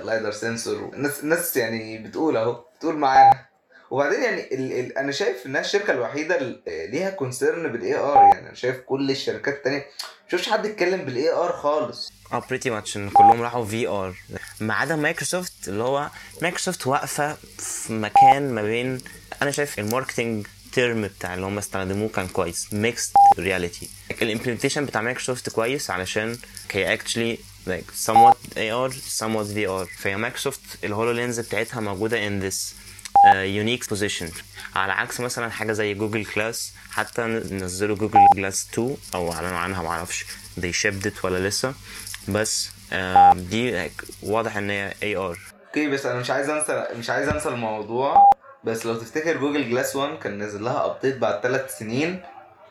LiDAR 0.04 0.30
sensor 0.30 0.90
الناس 0.94 1.20
الناس 1.22 1.56
يعني 1.56 1.98
بتقول 1.98 2.36
أهو 2.36 2.64
بتقول 2.78 2.96
معانا. 2.98 3.47
وبعدين 3.90 4.22
يعني 4.22 4.54
ال 4.54 4.72
ال 4.72 4.98
أنا 4.98 5.12
شايف 5.12 5.46
إنها 5.46 5.60
الشركة 5.60 5.92
الوحيدة 5.92 6.38
اللي 6.38 6.60
ليها 6.66 7.10
concern 7.10 7.72
بال 7.72 7.94
AR 7.96 8.16
يعني 8.16 8.46
أنا 8.46 8.54
شايف 8.54 8.76
كل 8.80 9.10
الشركات 9.10 9.54
التانية 9.54 9.86
مشوفش 10.28 10.48
حد 10.48 10.64
يتكلم 10.66 11.04
بال 11.04 11.30
AR 11.32 11.52
خالص. 11.52 12.12
آه 12.32 12.42
pretty 12.48 12.70
much 12.70 12.96
إن 12.96 13.10
كلهم 13.10 13.42
راحوا 13.42 13.64
VR 13.64 14.14
ما 14.60 14.74
عدا 14.74 14.96
مايكروسوفت 14.96 15.68
اللي 15.68 15.82
هو 15.82 16.08
مايكروسوفت 16.42 16.86
واقفة 16.86 17.36
في 17.58 17.92
مكان 17.92 18.54
ما 18.54 18.62
بين 18.62 18.98
أنا 19.42 19.50
شايف 19.50 19.78
ال 19.78 19.85
marketing 19.85 20.46
term 20.72 21.02
بتاع 21.02 21.34
اللي 21.34 21.46
هم 21.46 21.58
استخدموه 21.58 22.08
كان 22.08 22.28
كويس 22.28 22.72
mixed 22.72 23.12
reality 23.38 23.88
ال 24.22 24.26
implementation 24.26 24.84
بتاع 24.86 25.00
مايكروسوفت 25.00 25.48
كويس 25.50 25.90
علشان 25.90 26.38
هي 26.72 26.92
actually 26.92 27.38
like 27.68 28.06
somewhat 28.06 28.36
AR 28.56 28.92
somewhat 29.20 29.54
VR 29.56 29.98
فهي 29.98 30.16
Microsoft 30.16 30.60
ال 30.84 31.10
HoloLens 31.10 31.40
بتاعتها 31.40 31.80
موجودة 31.80 32.28
in 32.28 32.42
this 32.52 32.56
uh, 33.32 33.66
unique 33.66 33.88
position. 33.94 34.42
على 34.76 34.92
عكس 34.92 35.20
مثلا 35.20 35.50
حاجة 35.50 35.72
زي 35.72 35.94
Google 35.94 36.24
Glass 36.24 36.72
حتى 36.90 37.22
نزلوا 37.22 37.96
Google 37.96 38.18
Glass 38.34 38.68
2 38.72 38.96
أو 39.14 39.32
أعلنوا 39.32 39.58
عنها 39.58 39.82
معرفش 39.82 40.24
shipped 40.60 41.04
it 41.06 41.24
ولا 41.24 41.48
لسه. 41.48 41.74
بس 42.28 42.70
آه، 42.92 43.32
دي 43.34 43.90
واضح 44.22 44.56
إن 44.56 44.70
هي 44.70 44.94
اي 45.02 45.16
ار 45.16 45.38
أوكي 45.66 45.88
بس 45.88 46.06
أنا 46.06 46.20
مش 46.20 46.30
عايز 46.30 46.48
أنسى 46.50 46.86
مش 46.96 47.10
عايز 47.10 47.28
أنسى 47.28 47.48
الموضوع. 47.48 48.30
بس 48.64 48.86
لو 48.86 48.94
تفتكر 48.94 49.36
جوجل 49.36 49.70
جلاس 49.70 49.96
1 49.96 50.18
كان 50.18 50.38
نزل 50.42 50.64
لها 50.64 50.86
update 50.86 51.16
بعد 51.16 51.40
ثلاث 51.42 51.78
سنين 51.78 52.20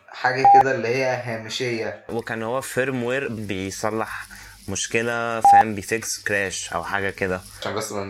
حاجة 0.09 0.45
كده 0.61 0.75
اللي 0.75 0.87
هي 0.87 1.05
هامشية. 1.23 2.05
وكان 2.09 2.43
هو 2.43 2.61
firmware 2.61 3.27
بيصلح 3.27 4.25
مشكلة 4.69 5.39
فاهم 5.41 5.75
بي 5.75 5.95
fix 5.95 6.23
crash 6.23 6.73
أو 6.73 6.83
حاجة 6.83 7.09
كده. 7.09 7.41
عشان 7.61 7.75
بس 7.75 7.91
ما 7.91 8.05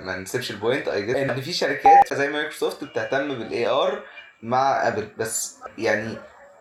ما 0.00 0.16
نسيبش 0.16 0.50
البوينت 0.50 0.88
اي 0.88 1.22
إن 1.22 1.40
في 1.40 1.52
شركات 1.52 2.14
زي 2.14 2.28
مايكروسوفت 2.28 2.84
بتهتم 2.84 3.28
بالاي 3.28 3.66
ار 3.66 4.02
مع 4.42 4.88
ابل 4.88 5.08
بس 5.18 5.56
يعني 5.78 6.16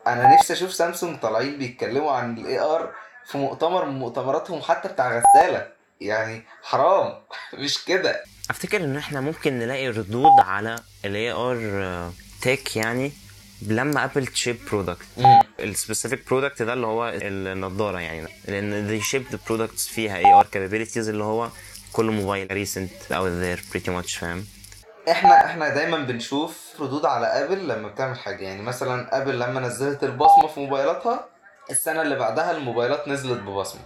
أنا 0.08 0.36
نفسي 0.36 0.54
أشوف 0.54 0.74
سامسونج 0.74 1.20
طالعين 1.20 1.58
بيتكلموا 1.58 2.12
عن 2.12 2.38
ال 2.38 2.60
AR 2.60 2.94
في 3.26 3.38
مؤتمر 3.38 3.86
من 3.86 4.00
مؤتمراتهم 4.00 4.62
حتى 4.62 4.88
بتاع 4.88 5.20
غسالة. 5.22 5.68
يعني 6.02 6.44
حرام. 6.64 7.14
مش 7.64 7.86
كده. 7.86 8.24
أفتكر 8.50 8.84
إن 8.84 8.98
إحنا 8.98 9.22
ممكن 9.22 9.60
نلاقي 9.60 9.88
ردود 9.90 10.40
على 10.40 10.80
ال 11.06 11.32
AR 11.32 12.12
tech 12.42 12.76
يعني. 12.76 13.12
لما 13.62 14.04
Apple 14.04 14.28
ت 14.28 14.34
ship 14.34 14.58
product 14.72 15.06
ال 15.60 15.68
specific 15.68 16.30
product 16.30 16.62
ده 16.62 16.74
اللي 16.74 16.88
هو 16.88 17.10
النضارة 17.16 18.00
يعني. 18.00 18.28
لأن 18.48 19.00
they 19.00 19.04
shipped 19.04 19.36
products 19.50 19.90
فيها 19.90 20.18
AR 20.18 20.44
capabilities 20.46 20.98
اللي 21.08 21.24
هو 21.24 21.50
كل 21.94 22.12
موبايل 22.12 22.52
recent 22.52 22.92
out 23.10 23.44
there 23.44 23.74
pretty 23.74 23.90
much 23.90 24.20
فاهم؟ 24.20 24.46
إحنا 25.12 25.46
إحنا 25.46 25.70
دايما 25.70 25.98
بنشوف 25.98 26.60
ردود 26.80 27.06
على 27.06 27.28
Apple 27.28 27.68
لما 27.68 27.88
بتعمل 27.88 28.20
حاجة. 28.20 28.44
يعني 28.44 28.62
مثلا 28.62 29.22
Apple 29.22 29.40
لما 29.40 29.60
نزلت 29.60 30.04
البصمة 30.04 30.48
في 30.48 30.60
موبايلاتها 30.60 31.26
السنة 31.72 32.02
اللي 32.02 32.16
بعدها 32.16 32.52
الموبايلات 32.52 33.08
نزلت 33.08 33.40
ببصمة. 33.42 33.82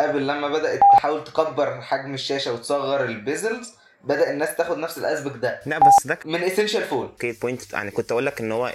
Apple 0.00 0.26
لما 0.26 0.48
بدأت 0.48 0.80
تحاول 0.92 1.24
تكبر 1.24 1.80
حجم 1.80 2.14
الشاشة 2.14 2.52
وتصغر 2.52 3.04
ال 3.04 3.14
bezels 3.14 3.72
بدأ 4.06 4.30
الناس 4.30 4.56
تاخد 4.56 4.78
نفس 4.78 4.98
الأسبك 4.98 5.36
ده. 5.36 5.60
لا 5.66 5.78
بس 5.78 6.06
ده 6.06 6.18
من 6.24 6.42
اسينشال 6.42 6.82
فون 6.84 7.06
أوكي 7.06 7.32
بوينت 7.32 7.72
يعني 7.72 7.90
كنت 7.90 8.12
أقول 8.12 8.26
لك 8.26 8.40
إن 8.40 8.52
هو 8.52 8.74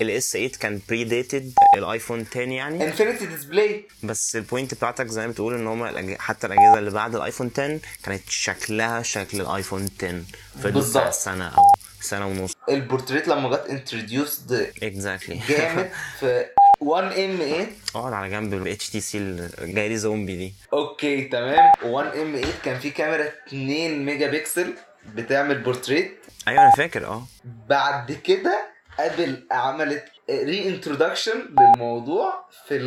الاس 0.00 0.32
8 0.32 0.48
كان 0.48 0.80
بريديتد 0.88 1.52
الايفون 1.76 2.26
10 2.30 2.40
يعني. 2.40 2.84
انفينيتي 2.84 3.26
ديسبلاي 3.26 3.84
بس 4.02 4.36
البوينت 4.36 4.74
بتاعتك 4.74 5.06
زي 5.06 5.26
ما 5.26 5.32
بتقول 5.32 5.54
إن 5.54 5.66
هم 5.66 6.16
حتى 6.18 6.46
الأجهزة 6.46 6.78
اللي 6.78 6.90
بعد 6.90 7.14
الايفون 7.14 7.50
10 7.54 7.78
كانت 8.04 8.22
شكلها 8.28 9.02
شكل 9.02 9.40
الايفون 9.40 9.88
10 9.98 10.22
في 10.62 11.12
سنة 11.12 11.48
أو 11.48 11.62
سنة 12.00 12.26
ونص. 12.26 12.52
البورتريت 12.68 13.28
لما 13.28 13.56
جت 13.56 13.66
انتروديوسد 13.70 14.72
اكزاكتلي 14.82 15.40
جامد 15.48 15.90
في 16.20 16.46
1 16.80 17.04
ام 17.04 17.36
8 17.36 17.66
اقعد 17.94 18.12
على 18.12 18.30
جنب 18.30 18.54
الاتش 18.54 18.90
تي 18.90 19.00
سي 19.00 19.18
الجاي 19.18 19.88
لي 19.88 19.96
زومبي 19.96 20.36
دي. 20.36 20.54
okay 20.72 21.24
تمام. 21.24 21.72
One 21.84 22.16
M8 22.16 22.46
كان 22.64 22.78
في 22.78 22.90
كاميرا 22.90 23.28
2 23.48 24.04
ميجا 24.04 24.30
بكسل 24.30 24.74
بتعمل 25.14 25.58
بورتريت. 25.62 26.18
أيوه 26.48 26.62
أنا 26.62 26.70
فاكر 26.76 27.06
آه. 27.06 27.26
بعد 27.68 28.12
كده 28.12 28.68
Apple 29.00 29.46
عملت 29.52 30.04
reintroduction 30.30 31.54
للموضوع 31.60 32.44
في 32.68 32.78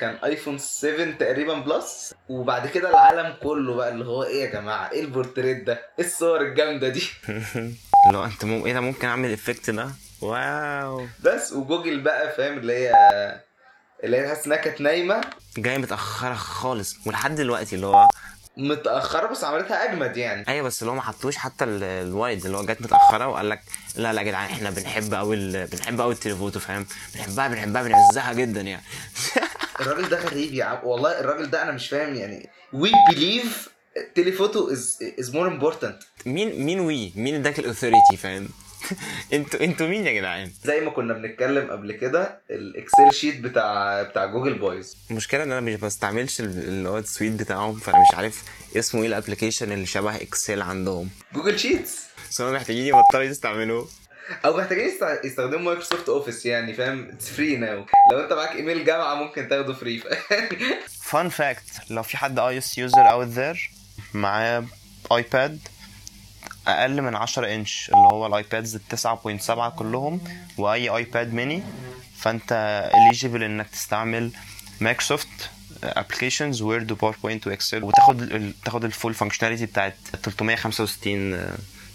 كان 0.00 0.14
iPhone 0.24 0.58
7 0.58 1.10
تقريبا 1.10 1.54
Plus 1.54 2.14
وبعد 2.28 2.66
كده 2.66 2.90
العالم 2.90 3.34
كله 3.42 3.74
بقى 3.74 3.88
اللي 3.88 4.04
هو 4.04 4.22
إيه 4.24 4.44
يا 4.44 4.50
جماعة؟ 4.50 4.90
إيه 4.92 5.00
البورتريت 5.00 5.62
ده؟ 5.66 5.72
إيه 5.98 6.04
الصور 6.04 6.40
الجامدة 6.40 6.88
دي؟ 6.88 7.02
لو 8.12 8.24
أنت 8.24 8.44
مم... 8.44 8.64
إيه 8.64 8.72
ده؟ 8.72 8.80
ممكن 8.80 9.06
أعمل 9.08 9.28
ال 9.28 9.34
effect 9.34 9.70
ده؟ 9.70 9.88
wow. 10.22 11.06
بس 11.24 11.52
وجوجل 11.52 12.00
بقى 12.00 12.32
فاهم؟ 12.32 12.58
اللي 12.58 12.72
هي 12.72 12.92
اللي 14.04 14.16
هي 14.16 14.26
تحس 14.34 14.46
إنها 14.46 14.56
كانت 14.56 14.80
نايمة. 14.80 15.20
جاية 15.58 15.78
متأخرة 15.78 16.34
خالص 16.34 16.96
ولحد 17.06 17.34
دلوقتي 17.34 17.76
اللي 17.76 17.86
هو 17.86 18.08
متأخرة 18.56 19.26
بس 19.26 19.44
عملتها 19.44 19.84
أجمد 19.92 20.16
يعني. 20.16 20.48
أيوه 20.48 20.66
بس 20.66 20.82
اللي 20.82 20.90
هو 20.90 20.94
ما 20.96 21.02
حطوش 21.02 21.36
حتى 21.36 21.64
ال- 21.64 21.82
ال 21.82 21.94
wide 21.94 22.44
اللي 22.46 22.56
هو 22.56 22.64
جت 22.64 22.82
متأخرة 22.82 23.26
وقال 23.28 23.48
لك 23.48 23.60
لا 23.96 24.12
لا 24.12 24.20
يا 24.22 24.26
جدعان 24.26 24.50
إحنا 24.50 24.70
بنحب 24.70 25.14
قوي. 25.14 25.66
بنحب 25.66 26.00
قوي 26.00 26.14
ال 26.14 26.19
telephoto 26.19 26.60
فاهم؟ 26.60 26.86
بنحبها 27.14 27.48
بنحبها 27.48 27.82
بنعزها 27.82 28.32
جدا 28.32 28.60
يعني. 28.60 28.82
الراجل 29.80 30.08
ده 30.08 30.20
غريب 30.20 30.54
يا 30.54 30.64
عم. 30.64 30.78
والله 30.84 31.20
الراجل 31.20 31.50
ده 31.50 31.62
أنا 31.62 31.72
مش 31.72 31.88
فاهم 31.88 32.14
يعني. 32.14 32.48
وي 32.72 32.92
بليف 33.10 33.68
تيليفوتو 34.14 34.70
از 34.72 34.98
از 35.18 35.34
مور 35.34 35.48
امبورتنت 35.48 36.02
مين 36.26 36.64
مين 36.66 36.80
وي 36.80 37.12
مين 37.16 37.34
اداك 37.34 37.58
الاوثوريتي 37.58 38.16
فاهم؟ 38.18 38.48
أنتوا 39.32 39.60
أنتوا 39.60 39.86
مين 39.86 40.06
يا 40.06 40.12
جدعان؟ 40.12 40.50
زي 40.64 40.80
ما 40.80 40.90
كنا 40.90 41.14
بنتكلم 41.14 41.70
قبل 41.70 41.92
كده 41.92 42.38
ال 42.50 42.60
Excel 42.60 43.12
sheet 43.12 43.40
بتاع 43.40 44.02
بتاع 44.02 44.26
جوجل 44.26 44.54
بايظ 44.54 44.92
المشكلة 45.10 45.42
إن 45.42 45.52
أنا 45.52 45.60
مش 45.60 45.74
بستعملش 45.74 46.40
ال- 46.40 46.46
اللي 46.68 46.88
هو 46.88 46.98
ال 46.98 47.04
suite 47.04 47.32
بتاعهم 47.32 47.74
فأنا 47.78 47.98
مش 47.98 48.16
عارف 48.16 48.42
اسمه 48.76 49.02
إيه 49.02 49.08
ال 49.08 49.13
application 49.13 49.72
اللي 49.72 49.86
شبه 49.86 50.16
Excel 50.16 50.62
عندهم. 50.62 51.08
Google 51.34 51.58
Sheets. 51.58 52.06
بس 52.30 52.40
هم 52.40 52.52
محتاجين 52.52 52.86
يبطلوا 52.86 53.22
يستعملوه. 53.22 53.88
أو 54.44 54.56
محتاجين 54.56 54.88
يست- 54.88 55.24
يستخدموا 55.24 55.58
Microsoft 55.58 56.08
Office 56.08 56.46
يعني 56.46 56.74
فاهم؟ 56.74 57.08
it's 57.08 57.28
free 57.30 57.56
now 57.56 57.84
لو 58.12 58.20
أنت 58.20 58.32
معاك 58.32 58.56
إيميل 58.56 58.84
جامعة 58.84 59.14
ممكن 59.14 59.48
تاخده 59.48 59.72
فري 59.74 60.02
فان 61.02 61.28
فاكت 61.28 61.62
لو 61.90 62.02
في 62.02 62.16
حد 62.16 62.38
iOS 62.38 62.78
user 62.78 63.10
out 63.10 63.26
there 63.26 63.70
معاه 64.14 64.64
iPad 65.12 65.58
أقل 66.66 67.02
من 67.02 67.14
10 67.16 67.54
إنش 67.54 67.88
اللي 67.94 68.08
هو 68.12 68.26
ال 68.26 68.34
iPads 68.34 68.74
ال 68.76 68.80
9.7 69.40 69.68
كلهم 69.78 70.20
وأي 70.58 70.88
iPad 70.88 71.34
Mini. 71.34 71.62
فأنت 72.18 72.52
eligible 72.94 73.42
إنك 73.42 73.70
تستعمل 73.70 74.30
Microsoft 74.80 75.28
applications 75.84 76.62
Word 76.62 76.92
و 76.92 76.97
PowerPoint 76.97 77.46
و 77.46 77.52
Excel 77.52 77.84
وتاخد 77.84 78.52
تاخد 78.64 78.84
ال 78.84 78.90
full 78.90 79.14
functionality 79.14 79.66
بتاعت 79.66 79.94
365 80.22 81.40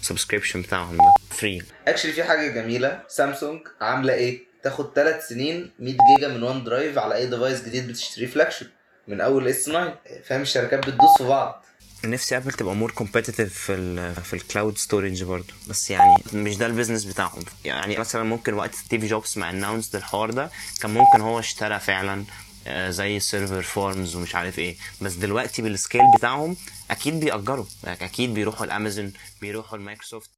subscription 0.02 0.62
بتاعهم 0.62 0.96
ده 0.96 1.04
فري 1.30 1.62
اكشلي 1.88 2.12
في 2.12 2.24
حاجة 2.24 2.48
جميلة. 2.48 3.00
سامسونج 3.08 3.60
عاملة 3.80 4.12
إيه؟ 4.14 4.40
تاخد 4.62 4.92
3 4.94 5.20
سنين 5.20 5.70
100 5.78 5.94
جيجا 6.16 6.28
من 6.28 6.42
OneDrive 6.42 6.98
على 6.98 7.14
أي 7.14 7.26
device 7.26 7.64
جديد 7.64 7.88
بتشتريه 7.88 8.26
flagship 8.26 8.68
من 9.08 9.20
أول 9.20 9.48
اس 9.48 9.64
9 9.64 9.98
فاهم؟ 10.24 10.42
الشركات 10.42 10.78
بتدوس 10.86 11.18
في 11.18 11.24
بعض. 11.24 11.64
نفسي 12.04 12.36
Apple 12.36 12.52
تبقى 12.52 12.74
more 12.74 12.90
competitive 12.90 13.54
في 13.58 13.74
ال 13.74 14.14
في 14.14 14.34
ال 14.34 14.41
cloud 14.41 14.78
storage 14.78 15.22
برضه 15.24 15.54
بس 15.68 15.90
يعني 15.90 16.14
مش 16.32 16.56
ده 16.56 16.66
ال 16.66 16.70
business 16.70 17.04
بتاعهم. 17.04 17.42
يعني 17.64 17.96
مثلا 17.98 18.22
ممكن 18.22 18.54
وقت 18.54 18.74
ستيف 18.74 19.04
جوبز 19.04 19.38
ما 19.38 19.50
announce 19.50 19.94
الحوار 19.94 20.30
ده 20.30 20.50
كان 20.80 20.90
ممكن 20.90 21.20
هو 21.20 21.38
اشترى 21.38 21.78
فعلا 21.78 22.24
آه، 22.66 22.90
زي 22.90 23.20
server 23.20 23.62
farms 23.62 24.16
ومش 24.16 24.34
عارف 24.34 24.58
إيه. 24.58 24.76
بس 25.00 25.12
دلوقتي 25.14 25.62
بال 25.62 25.73
scale 25.73 26.00
بتاعهم 26.16 26.56
أكيد 26.90 27.20
بيأجروا. 27.20 27.64
يعني 27.84 28.04
أكيد 28.04 28.34
بيروحوا 28.34 28.66
الأمازون 28.66 29.12
بيروحوا 29.40 29.78
المايكروسوفت. 29.78 30.30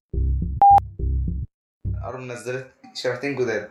ارم 2.05 2.33
نزلت 2.33 2.67
شريحتين 2.95 3.37
جداد. 3.37 3.69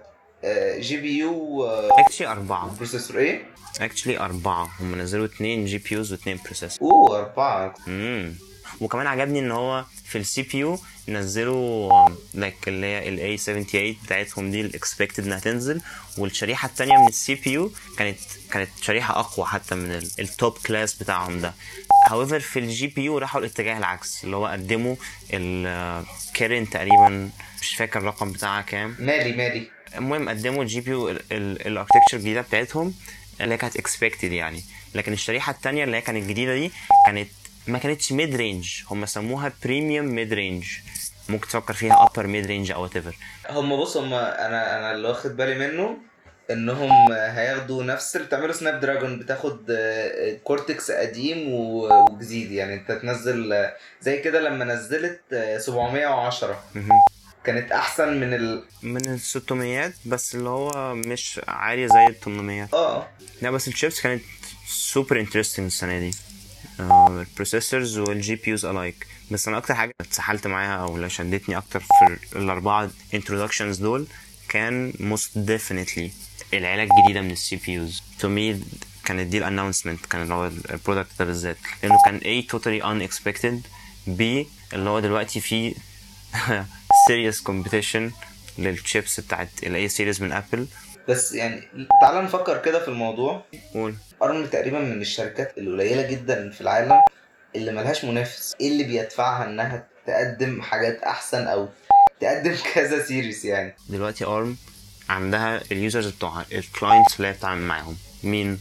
GPU 0.80 1.18
actually 1.18 2.28
أربعة. 2.28 2.76
processor 2.78 3.18
إيه؟ 3.18 3.46
actually 3.82 4.20
أربعة. 4.20 4.70
هم 4.80 4.96
نزلوا 4.96 5.26
اتنين 5.26 5.66
GPUs 5.66 6.12
واتنين 6.12 6.40
processor 6.46 6.92
أوه 6.92 7.20
أربعة. 7.20 7.76
امم 7.88 8.36
وكمان 8.82 9.08
عجبني 9.08 9.40
إن 9.40 9.52
هو 9.52 9.86
في 10.06 10.18
ال 10.18 10.42
CPU 10.42 10.80
نزلوا 11.10 12.10
like 12.34 12.68
اللي 12.68 12.86
هي 12.88 13.10
ال 13.10 13.38
A78 13.38 13.96
بتاعتهم 14.06 14.52
دي 14.52 14.62
ال 14.62 14.69
expected 14.69 15.26
إنها 15.26 15.40
تنزل. 15.40 15.82
والشريحة 16.18 16.68
التانية 16.68 16.98
من 16.98 17.08
ال 17.08 17.36
CPU 17.36 17.72
كانت 17.98 18.18
كانت 18.52 18.70
شريحة 18.82 19.20
أقوى 19.20 19.46
حتى 19.46 19.76
من 19.76 19.92
ال 20.20 20.29
top 20.29 20.58
class 20.66 20.94
بتاعهم 20.94 21.40
ده. 21.40 21.54
However 22.10 22.38
في 22.38 22.60
ال 22.60 22.88
GPU 22.88 23.18
راحوا 23.18 23.42
الاتجاه 23.42 23.78
العكس 23.78 24.24
اللي 24.24 24.36
هو 24.36 24.46
قدموا 24.46 24.96
الكيرن 25.34 26.70
تقريبا 26.70 27.30
مش 27.62 27.76
فاكر 27.76 28.00
الرقم 28.00 28.32
بتاعها 28.32 28.62
كام. 28.62 28.96
Mali 29.00 29.32
Mali. 29.34 29.68
المهم 29.98 30.30
قدموا 30.30 30.64
ال 30.64 30.82
GPU 30.82 30.92
ال 30.92 31.10
architecture 31.32 32.18
الجديدة 32.18 32.42
بتاعتهم 32.42 32.94
اللي 33.42 33.58
كانت 33.58 33.76
expected 33.78 34.32
يعني. 34.32 34.64
لكن 34.96 35.14
الشريحة 35.14 35.52
الثانية 35.52 35.84
اللي 35.84 35.98
هي 35.98 36.02
كانت 36.02 36.24
الجديدة 36.24 36.54
دي 36.56 36.72
كانت 37.06 37.30
ما 37.68 37.78
كانتش 37.78 38.12
mid 38.12 38.36
range 38.36 38.82
هم 38.92 39.06
سموها 39.06 39.52
premium 39.64 40.06
mid 40.06 40.34
range 40.34 40.66
ممكن 41.30 41.48
تفكر 41.48 41.74
فيها 41.74 42.04
upper 42.04 42.28
mid 42.28 42.46
range 42.46 42.72
أو 42.72 42.84
whatever 42.84 43.16
هم 43.50 43.78
بص 43.82 43.98
هم 43.98 44.14
أنا 44.14 44.80
أنا 44.80 44.92
اللي 44.92 45.08
واخد 45.08 45.38
بالي 45.38 45.56
منه 45.68 45.98
إنهم 46.52 47.12
هياخدوا 47.12 47.84
نفس 47.84 48.16
اللي 48.16 48.28
بتعمله 48.28 48.54
سناب 48.54 48.80
دراجون 48.80 49.20
بتاخد 49.20 49.78
Cortex 50.44 50.92
قديم 50.92 51.54
وجديد 51.54 52.52
يعني. 52.52 52.74
أنت 52.74 52.92
تنزل 52.92 53.68
زي 54.02 54.18
كده 54.18 54.40
لما 54.40 54.66
نزلت 54.66 55.22
آه، 55.34 55.58
710 55.58 56.64
كانت 57.46 57.72
أحسن 57.72 58.20
من 58.20 58.34
ال 58.34 58.64
من 58.84 59.06
ال 59.10 59.20
600 59.20 59.94
بس 60.06 60.36
اللي 60.36 60.50
هو 60.50 60.96
مش 60.96 61.42
عالية 61.48 61.88
زي 61.88 62.08
ال 62.08 62.20
800 62.20 62.70
آه. 62.74 63.08
لا 63.42 63.52
بس 63.52 63.68
الشيبس 63.68 64.02
كانت 64.02 64.24
super 64.68 65.20
interesting 65.20 65.66
السنة 65.66 66.00
دي. 66.00 66.12
ال 66.80 67.98
processors 67.98 68.36
وال 68.36 68.50
GPUs 68.52 68.66
alike 68.66 69.08
بس 69.32 69.48
أنا 69.48 69.58
أكتر 69.58 69.74
حاجة 69.76 69.92
اتسحلت 70.02 70.48
معاها 70.48 70.82
أو 70.84 70.96
اللي 70.96 71.10
شدتني 71.10 71.58
أكتر 71.58 71.80
في 71.80 72.18
الأربعة 72.36 72.90
introductions 73.14 73.78
دول 73.78 74.08
كان 74.50 74.94
most 75.00 75.38
definitely 75.38 76.12
العيله 76.54 76.84
الجديدة 76.84 77.22
من 77.22 77.32
ال 77.32 77.56
CPUs 77.56 78.04
to 78.20 78.30
me 78.30 78.62
كانت 79.06 79.28
دي 79.28 79.38
ال 79.38 79.43
announcement 79.43 80.06
كان 80.06 80.22
اللي 80.22 80.34
هو 80.34 80.52
ال 80.72 80.76
product 80.76 81.10
ده 81.20 81.26
بالذات. 81.26 81.58
لأنه 81.84 81.96
كان 82.06 82.20
A 82.20 82.44
totally 82.52 82.84
unexpected 82.84 83.68
B 84.08 84.22
اللي 84.74 84.90
هو 84.90 85.00
دلوقتي 85.00 85.40
في 85.42 85.76
serious 87.10 87.38
competition 87.50 88.12
للشيبس 88.58 89.20
بتاعت 89.20 89.50
ال 89.64 89.90
A 89.90 89.94
series 89.94 90.22
من 90.22 90.32
Apple 90.32 90.68
بس 91.10 91.32
يعني 91.34 91.62
تعال 92.02 92.24
نفكر 92.26 92.58
كده 92.58 92.80
في 92.80 92.88
الموضوع. 92.88 93.44
قول. 93.74 93.96
ARM 94.24 94.46
تقريبا 94.46 94.80
من 94.80 95.02
الشركات 95.02 95.58
القليلة 95.58 96.02
جدا 96.08 96.50
في 96.50 96.62
العالم 96.62 97.02
اللي 97.56 97.72
ملهاش 97.72 98.06
منافس. 98.06 98.56
إيه 98.62 98.68
اللي 98.68 98.84
بيدفعها 98.84 99.46
إنها 99.46 99.88
تقدم 100.08 100.62
حاجات 100.62 101.04
أحسن 101.04 101.48
أو 101.48 101.70
تقدم 102.20 102.56
كذا 102.74 103.04
series 103.06 103.46
يعني؟ 103.46 103.76
دلوقتي 103.90 104.26
ARM 104.26 104.58
عندها 105.10 105.62
ال 105.72 105.78
users 105.78 106.08
بتوعها 106.08 106.46
ال 106.52 106.60
clients 106.60 107.16
اللي 107.18 107.28
هي 107.28 107.32
بتتعامل 107.32 107.62
معاهم. 107.62 107.98
مين؟ 108.24 108.60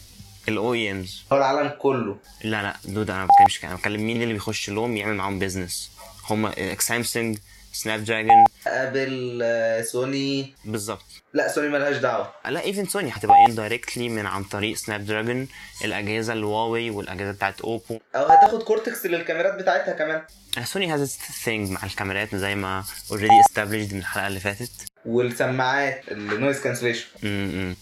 ال 0.48 0.74
OEMs 0.74 1.24
هو 1.32 1.36
العالم 1.38 1.68
كله. 1.78 2.16
لا 2.44 2.62
لا 2.62 2.76
dude 2.84 3.10
أنا 3.10 3.18
ما 3.20 3.24
بتكلمش 3.26 3.58
كده. 3.58 3.68
أنا 3.68 3.76
بتكلم 3.76 4.06
مين 4.06 4.22
اللي 4.22 4.32
بيخش 4.34 4.70
لهم 4.70 4.96
يعمل 4.96 5.14
معاهم 5.14 5.38
business 5.38 5.90
هم 6.30 6.52
سامسونج 6.78 7.38
سناب 7.72 8.04
دراجون 8.04 8.44
أبل 8.66 9.40
آه، 9.42 9.82
سوني. 9.82 10.54
بالظبط. 10.64 11.04
لا 11.34 11.48
سوني 11.52 11.68
ملهاش 11.68 11.96
دعوة. 11.96 12.32
لا 12.48 12.60
even 12.64 12.84
سوني 12.86 13.10
هتبقى 13.10 13.36
indirectly 13.48 13.98
من 13.98 14.26
عن 14.26 14.44
طريق 14.44 14.76
سناب 14.76 15.06
دراجون 15.06 15.48
الأجهزة 15.84 16.32
الهواوي 16.32 16.90
والأجهزة 16.90 17.32
بتاعت 17.32 17.60
أوبو. 17.60 17.98
أو 18.14 18.24
هتاخد 18.26 18.62
Cortex 18.62 19.06
للكاميرات 19.06 19.54
بتاعتها 19.54 19.92
كمان. 19.92 20.22
سوني 20.64 20.92
has 20.92 21.18
thing 21.44 21.70
مع 21.70 21.84
الكاميرات 21.84 22.34
زي 22.34 22.54
ما 22.54 22.84
already 23.10 23.42
established 23.50 23.92
من 23.92 23.98
الحلقة 23.98 24.26
اللي 24.26 24.40
فاتت. 24.40 24.70
والسماعات 25.06 26.02
ال 26.10 26.18
noise 26.18 26.60
cancellation 26.60 27.06
امم 27.24 27.76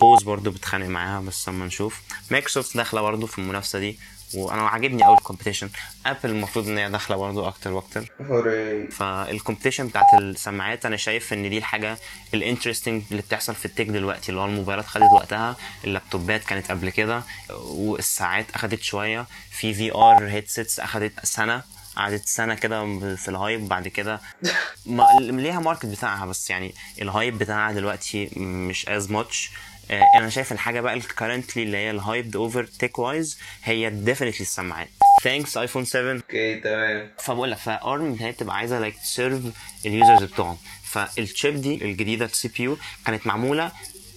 Bose 0.00 0.22
برضو 0.22 0.50
بتخانق 0.50 0.86
معاها 0.86 1.20
بس 1.20 1.48
اما 1.48 1.66
نشوف. 1.66 2.02
مايكروسوفت 2.30 2.76
داخلة 2.76 3.00
برضو 3.02 3.26
في 3.26 3.38
المنافسة 3.38 3.78
دي. 3.78 3.98
وأنا 4.36 4.62
عاجبني 4.68 5.04
قوي 5.04 5.16
ال 5.16 5.21
competition 5.21 5.70
Apple 6.06 6.30
المفروض 6.30 6.68
إن 6.68 6.78
هي 6.78 6.90
داخلة 6.90 7.16
برضو 7.16 7.48
أكتر 7.48 7.72
وأكتر. 7.72 8.12
هوري 8.20 8.86
فال 8.86 9.01
competition 9.01 9.86
بتاعت 9.88 10.14
السماعات 10.14 10.86
أنا 10.86 10.96
شايف 10.96 11.32
إن 11.32 11.50
دي 11.50 11.58
الحاجة 11.58 11.98
ال 12.34 12.40
interesting 12.40 13.02
اللي 13.10 13.22
بتحصل 13.22 13.54
في 13.54 13.64
ال 13.64 13.68
tech 13.68 13.86
دلوقتي 13.86 14.28
اللي 14.28 14.40
هو 14.40 14.44
الموبايلات 14.44 14.86
خدت 14.86 15.12
وقتها 15.12 15.56
اللابتوبات 15.84 16.44
كانت 16.44 16.70
قبل 16.70 16.90
كده 16.90 17.22
والساعات 17.50 18.46
أخدت 18.54 18.82
شوية 18.82 19.26
في 19.50 19.74
VR 19.74 20.28
headsets 20.28 20.80
أخدت 20.80 21.26
سنة 21.26 21.62
قعدت 21.96 22.26
سنة 22.26 22.54
كده 22.54 22.98
في 23.16 23.28
ال 23.28 23.36
hype 23.36 23.68
بعد 23.68 23.88
كده 23.88 24.20
ما 24.86 25.06
ليها 25.20 25.60
market 25.60 25.86
بتاعها 25.86 26.26
بس 26.26 26.50
يعني 26.50 26.74
ال 27.02 27.09
hype 27.09 27.38
بتاعها 27.38 27.72
دلوقتي 27.72 28.30
مش 28.36 28.88
as 28.88 29.10
much 29.10 29.50
أنا 29.90 30.30
شايف 30.30 30.52
الحاجة 30.52 30.80
بقى 30.80 30.94
ال 30.94 31.01
currently 31.01 31.62
اللي 31.62 31.76
هي 31.76 31.90
ال 31.90 31.99
hype 31.99 32.36
over 32.36 32.64
tech 32.64 32.98
wise 32.98 33.38
هي 33.64 33.90
definitely 33.90 34.40
السماعات. 34.40 34.88
Thanks 35.24 35.56
iPhone 35.56 35.84
7 35.84 36.12
okay 36.12 36.60
تمام. 36.60 37.10
فبقول 37.18 37.50
لك 37.50 37.58
ف 37.58 37.73
ARM 37.73 38.16
هي 38.20 38.32
بتبقى 38.32 38.56
عايزة 38.56 38.78
like 38.78 38.96
ت 38.96 39.04
serve 39.04 39.42
ال 39.86 39.92
users 39.92 40.22
بتوعهم. 40.22 40.56
فال 40.84 41.09
chip 41.09 41.60
دي 41.60 41.84
الجديدة 41.84 42.24
ال 42.24 42.48
CPU 42.48 42.76
كانت 43.06 43.26
معمولة 43.26 43.72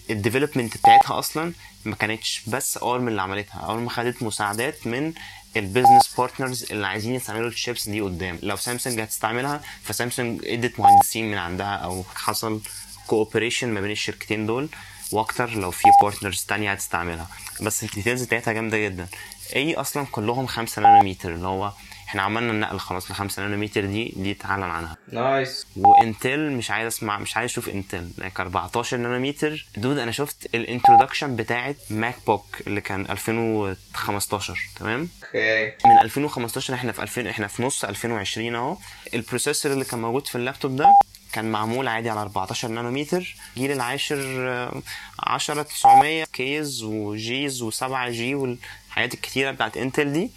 ال 0.09 0.15
development 0.15 0.77
بتاعتها 0.77 1.19
أصلا 1.19 1.53
ما 1.85 1.95
كانتش 1.95 2.41
بس 2.47 2.77
ARM 2.83 3.07
اللي 3.07 3.21
عملتها. 3.21 3.69
ARM 3.69 3.89
خدت 3.89 4.23
مساعدات 4.23 4.87
من 4.87 5.13
ال 5.57 5.64
business 5.64 6.15
partners 6.17 6.71
اللي 6.71 6.87
عايزين 6.87 7.15
يستعملوا 7.15 7.47
الشيبس 7.47 7.89
دي 7.89 8.01
قدام. 8.01 8.39
لو 8.43 8.55
سامسونج 8.55 8.99
هتستعملها 9.01 9.61
فسامسونج 9.83 10.45
ادت 10.45 10.79
مهندسين 10.79 11.31
من 11.31 11.37
عندها 11.37 11.75
أو 11.75 12.03
حصل 12.15 12.61
cooperation 13.07 13.67
ما 13.69 13.81
بين 13.81 13.91
الشركتين 13.91 14.45
دول. 14.45 14.69
وأكتر 15.11 15.49
لو 15.49 15.71
في 15.71 15.83
partners 16.01 16.45
تانية 16.47 16.71
هتستعملها. 16.71 17.27
بس 17.61 17.83
ال 17.83 17.88
details 17.88 18.23
بتاعتها 18.23 18.51
جامدة 18.53 18.77
جدا. 18.77 19.07
اي 19.55 19.75
أصلا 19.75 20.05
كلهم 20.11 20.47
5 20.47 20.81
نانومتر 20.81 21.33
اللي 21.33 21.47
هو 21.47 21.71
إحنا 22.07 22.21
عملنا 22.21 22.51
النقل 22.51 22.79
خلاص 22.79 23.11
ل 23.11 23.13
5 23.13 23.41
نانومتر 23.43 23.85
دي 23.85 24.13
دي 24.15 24.31
اتعلن 24.31 24.63
عنها. 24.63 24.97
nice. 25.11 25.67
وإنتل 25.77 26.51
مش 26.51 26.71
عايز 26.71 26.87
أسمع 26.87 27.19
مش 27.19 27.37
عايز 27.37 27.51
أشوف 27.51 27.69
إنتل 27.69 28.09
لك 28.17 28.39
14 28.39 28.97
نانومتر 28.97 29.67
dude 29.77 29.97
أنا 29.97 30.11
شفت 30.11 30.55
ال 30.55 30.62
introduction 30.62 31.35
بتاعت 31.35 31.75
MacBook 31.89 32.45
اللي 32.67 32.81
كان 32.81 33.01
2015 33.11 34.59
تمام؟ 34.79 35.09
okay. 35.25 35.65
من 35.85 35.97
2015 36.01 36.73
إحنا 36.73 36.91
في 36.91 37.01
2000 37.01 37.29
إحنا 37.29 37.47
في 37.47 37.63
نص 37.63 37.85
2020 37.85 38.55
أهو. 38.55 38.77
ال 39.13 39.19
processor 39.19 39.71
اللي 39.71 39.85
كان 39.85 40.01
موجود 40.01 40.27
في 40.27 40.35
اللابتوب 40.35 40.75
ده 40.75 40.87
كان 41.33 41.51
معمول 41.51 41.87
عادي 41.87 42.09
على 42.09 42.21
14 42.21 42.67
نانومتر 42.67 43.35
الجيل 43.57 43.71
العاشر 43.71 44.19
آه، 44.49 44.81
10 45.19 45.61
900 45.61 46.23
Ks 46.25 46.83
وGs 46.83 47.63
و7 47.63 47.83
G 48.09 48.35
والحاجات 48.35 49.13
الكتيرة 49.13 49.51
بتاعت 49.51 49.77
إنتل 49.77 50.13
دي. 50.13 50.29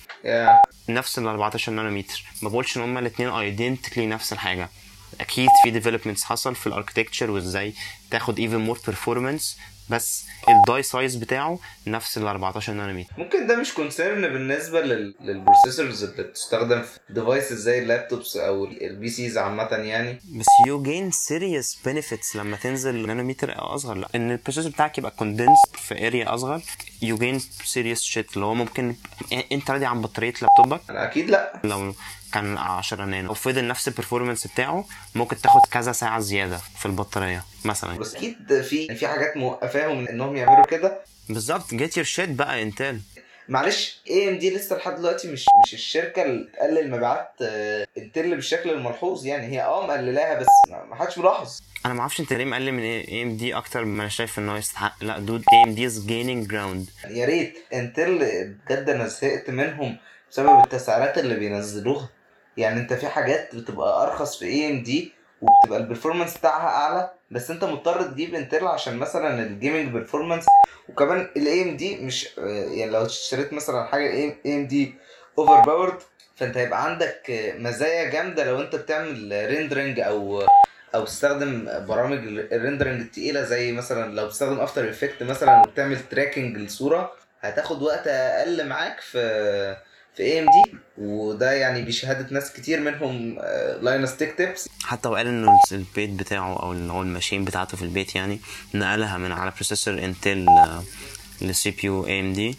نفس 0.89 1.19
ال 1.19 1.27
14 1.27 1.73
نانومتر 1.73 2.25
ما 2.43 2.49
بقولش 2.49 2.77
إن 2.77 2.83
هما 2.83 3.01
الاثنين 3.01 3.29
identically 3.29 4.07
نفس 4.07 4.33
الحاجة. 4.33 4.69
أكيد 5.21 5.49
في 5.65 5.71
developments 5.71 6.25
حصل 6.25 6.55
في 6.55 6.67
ال 6.67 6.72
architecture 6.72 7.31
وإزاي 7.31 7.75
تاخد 8.11 8.39
even 8.39 8.57
more 8.57 8.79
performance 8.87 9.59
بس 9.91 10.25
ال 10.49 10.57
die 10.57 10.83
size 10.83 11.17
بتاعه 11.17 11.59
نفس 11.87 12.19
ال 12.19 12.27
14 12.27 12.73
نانومتر. 12.73 13.11
ممكن 13.19 13.47
ده 13.47 13.57
مش 13.57 13.75
concern 13.75 14.21
بالنسبة 14.21 14.81
لل... 14.81 15.15
لل 15.21 15.35
processors 15.35 16.05
اللي 16.05 16.23
بتستخدم 16.23 16.83
في 16.83 16.99
devices 17.11 17.61
زي 17.61 17.79
ال 17.79 17.86
laptops 17.86 18.37
أو 18.37 18.65
ال 18.65 19.09
PCs 19.09 19.39
عامة 19.39 19.63
يعني. 19.71 20.21
بس 20.39 20.47
you 20.67 20.83
gain 20.83 21.11
serious 21.11 21.79
benefits 21.85 22.37
لما 22.37 22.57
تنزل 22.57 23.07
نانومتر 23.07 23.59
أو 23.59 23.75
أصغر. 23.75 23.95
لا 23.95 24.09
إن 24.15 24.31
ال 24.31 24.35
processor 24.35 24.71
بتاعك 24.71 24.99
يبقى 24.99 25.11
condensed 25.11 25.77
في 25.79 26.07
area 26.07 26.35
أصغر 26.35 26.63
you 27.03 27.17
gain 27.19 27.39
serious 27.65 28.03
shit 28.03 28.35
اللي 28.35 28.47
هو 28.47 28.55
ممكن 28.55 28.95
أنت 29.53 29.71
راضي 29.71 29.87
عن 29.87 30.01
بطاريه 30.01 30.35
لابتوبك 30.43 30.81
أكيد 30.91 31.31
لا. 31.31 31.61
لو 31.65 31.95
كان 32.33 32.59
10 32.59 33.05
نانو. 33.05 33.31
وفضل 33.31 33.69
نفس 33.69 33.89
ال 33.89 33.94
performance 33.94 34.47
بتاعه 34.47 34.85
ممكن 35.15 35.37
تاخد 35.37 35.61
كذا 35.71 35.93
ساعة 35.93 36.21
زيادة 36.21 36.57
في 36.79 36.87
البطارية 36.87 37.45
مثلا. 37.65 37.99
بس 37.99 38.15
أكيد 38.15 38.63
في 38.63 38.95
في 38.95 39.07
حاجات 39.09 39.37
موقفاهم 39.37 40.09
إنهم 40.09 40.37
يعملوا 40.37 40.67
كده. 40.67 41.01
بالظبط. 41.29 41.75
Get 41.75 41.97
your 41.97 42.07
shit 42.07 42.29
بقى 42.31 42.63
انتل 42.63 43.01
معلش 43.49 44.01
AMD 44.11 44.51
لسه 44.57 44.77
لحد 44.77 44.97
دلوقتي 44.97 45.29
مش 45.33 45.45
مش 45.67 45.75
الشركة 45.75 46.23
اللي 46.23 46.49
تقلل 46.55 46.91
مبيعات 46.91 47.33
آه، 47.43 47.87
انتل 47.99 48.35
بالشكل 48.35 48.71
الملحوظ 48.71 49.27
يعني. 49.27 49.47
هي 49.47 49.63
آه 49.63 49.87
مقللاها 49.87 50.41
بس 50.41 50.47
ما 50.71 50.85
ما 50.85 50.95
حدش 50.97 51.19
ملاحظ. 51.19 51.61
أنا 51.87 51.95
ما 51.95 52.01
أعرفش 52.01 52.21
أنت 52.21 52.33
ليه 52.33 52.45
مقلل 52.45 52.73
من 52.73 52.83
AMD 52.83 53.55
أكتر 53.55 53.85
ما 53.85 54.01
أنا 54.03 54.09
شايف 54.09 54.39
ان 54.39 54.49
هو 54.49 54.57
يستحق. 54.57 55.05
لا 55.05 55.19
dude 55.19 55.45
AMD 55.53 55.87
is 55.87 56.07
gaining 56.07 56.47
ground 56.47 56.91
يا 57.09 57.27
ريت 57.27 57.59
انتل 57.73 58.19
بجد 58.69 58.89
أنا 58.89 59.07
زهقت 59.07 59.51
منهم 59.51 59.97
بسبب 60.31 60.65
التسعيرات 60.65 61.19
اللي 61.19 61.35
بينزلوها. 61.35 62.09
يعني 62.57 62.81
انت 62.81 62.93
في 62.93 63.09
حاجات 63.09 63.55
بتبقى 63.55 64.03
ارخص 64.03 64.39
في 64.39 64.45
AMD 64.45 65.13
وبتبقى 65.43 65.79
ال 65.81 65.86
performance 65.86 66.39
بتاعها 66.39 66.69
اعلى 66.69 67.11
بس 67.31 67.51
انت 67.51 67.65
مضطر 67.65 68.03
تجيب 68.03 68.35
انتل 68.35 68.67
عشان 68.67 68.97
مثلا 68.97 69.43
ال 69.43 69.50
gaming 69.50 69.93
performance 69.93 70.45
وكمان 70.89 71.29
ال 71.37 71.63
AMD 71.63 71.97
مش 71.97 72.29
آه، 72.39 72.43
يعني 72.49 72.91
لو 72.91 73.07
اشتريت 73.07 73.53
مثلا 73.53 73.85
حاجة 73.85 74.11
AMD 74.11 74.95
overpowered 75.39 75.95
فانت 76.37 76.57
هيبقى 76.57 76.85
عندك 76.85 77.23
مزايا 77.59 78.11
جامدة 78.11 78.45
لو 78.45 78.61
انت 78.61 78.77
بتعمل 78.77 79.47
rendering 79.51 80.01
أو 80.01 80.43
أو 80.95 81.05
تستخدم 81.05 81.69
برامج 81.87 82.19
ال 82.53 82.58
rendering 82.58 83.01
التقيله 83.01 83.43
زي 83.43 83.73
مثلا 83.73 84.15
لو 84.15 84.27
بتستخدم 84.27 84.61
After 84.61 84.91
Effects 84.91 85.23
مثلا 85.23 85.61
وبتعمل 85.61 85.99
tracking 86.11 86.57
للصورة 86.57 87.13
هتاخد 87.41 87.83
وقت 87.83 88.07
أقل 88.07 88.67
معاك 88.69 89.01
في 89.01 89.77
في 90.17 90.39
AMD 90.41 90.77
وده 90.99 91.53
يعني 91.53 91.83
بشهاده 91.83 92.27
ناس 92.31 92.53
كتير 92.53 92.81
منهم 92.81 93.39
لاينس 93.83 94.17
تيك 94.17 94.35
تيبس 94.37 94.69
حتى 94.85 95.09
وقال 95.09 95.27
إنه 95.27 95.59
البيت 95.73 96.11
بتاعه 96.11 96.63
أو 96.63 96.73
اللي 96.73 96.93
هو 96.93 97.03
ال 97.03 97.08
machine 97.08 97.45
بتاعته 97.45 97.77
في 97.77 97.83
البيت 97.83 98.15
يعني 98.15 98.41
نقلها 98.75 99.19
من 99.19 99.33
على 99.33 99.51
processor 99.51 99.95
Intel 99.99 100.47
لل 101.41 101.71
CPU 101.71 101.79
AMD 101.85 102.57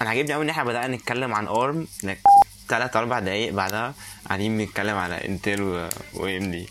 أنا 0.00 0.10
عاجبني 0.10 0.32
قوي 0.34 0.44
إن 0.44 0.50
إحنا 0.50 0.64
بدأنا 0.64 0.96
نتكلم 0.96 1.34
عن 1.34 1.46
ARM 1.48 1.86
ثلاث 2.68 2.96
أربع 2.96 3.18
دقايق 3.18 3.52
بعدها 3.52 3.94
قاعدين 4.28 4.58
بنتكلم 4.58 4.96
على 4.96 5.24
انتل 5.28 5.88
واي 6.14 6.36
ام 6.38 6.50
دي 6.50 6.68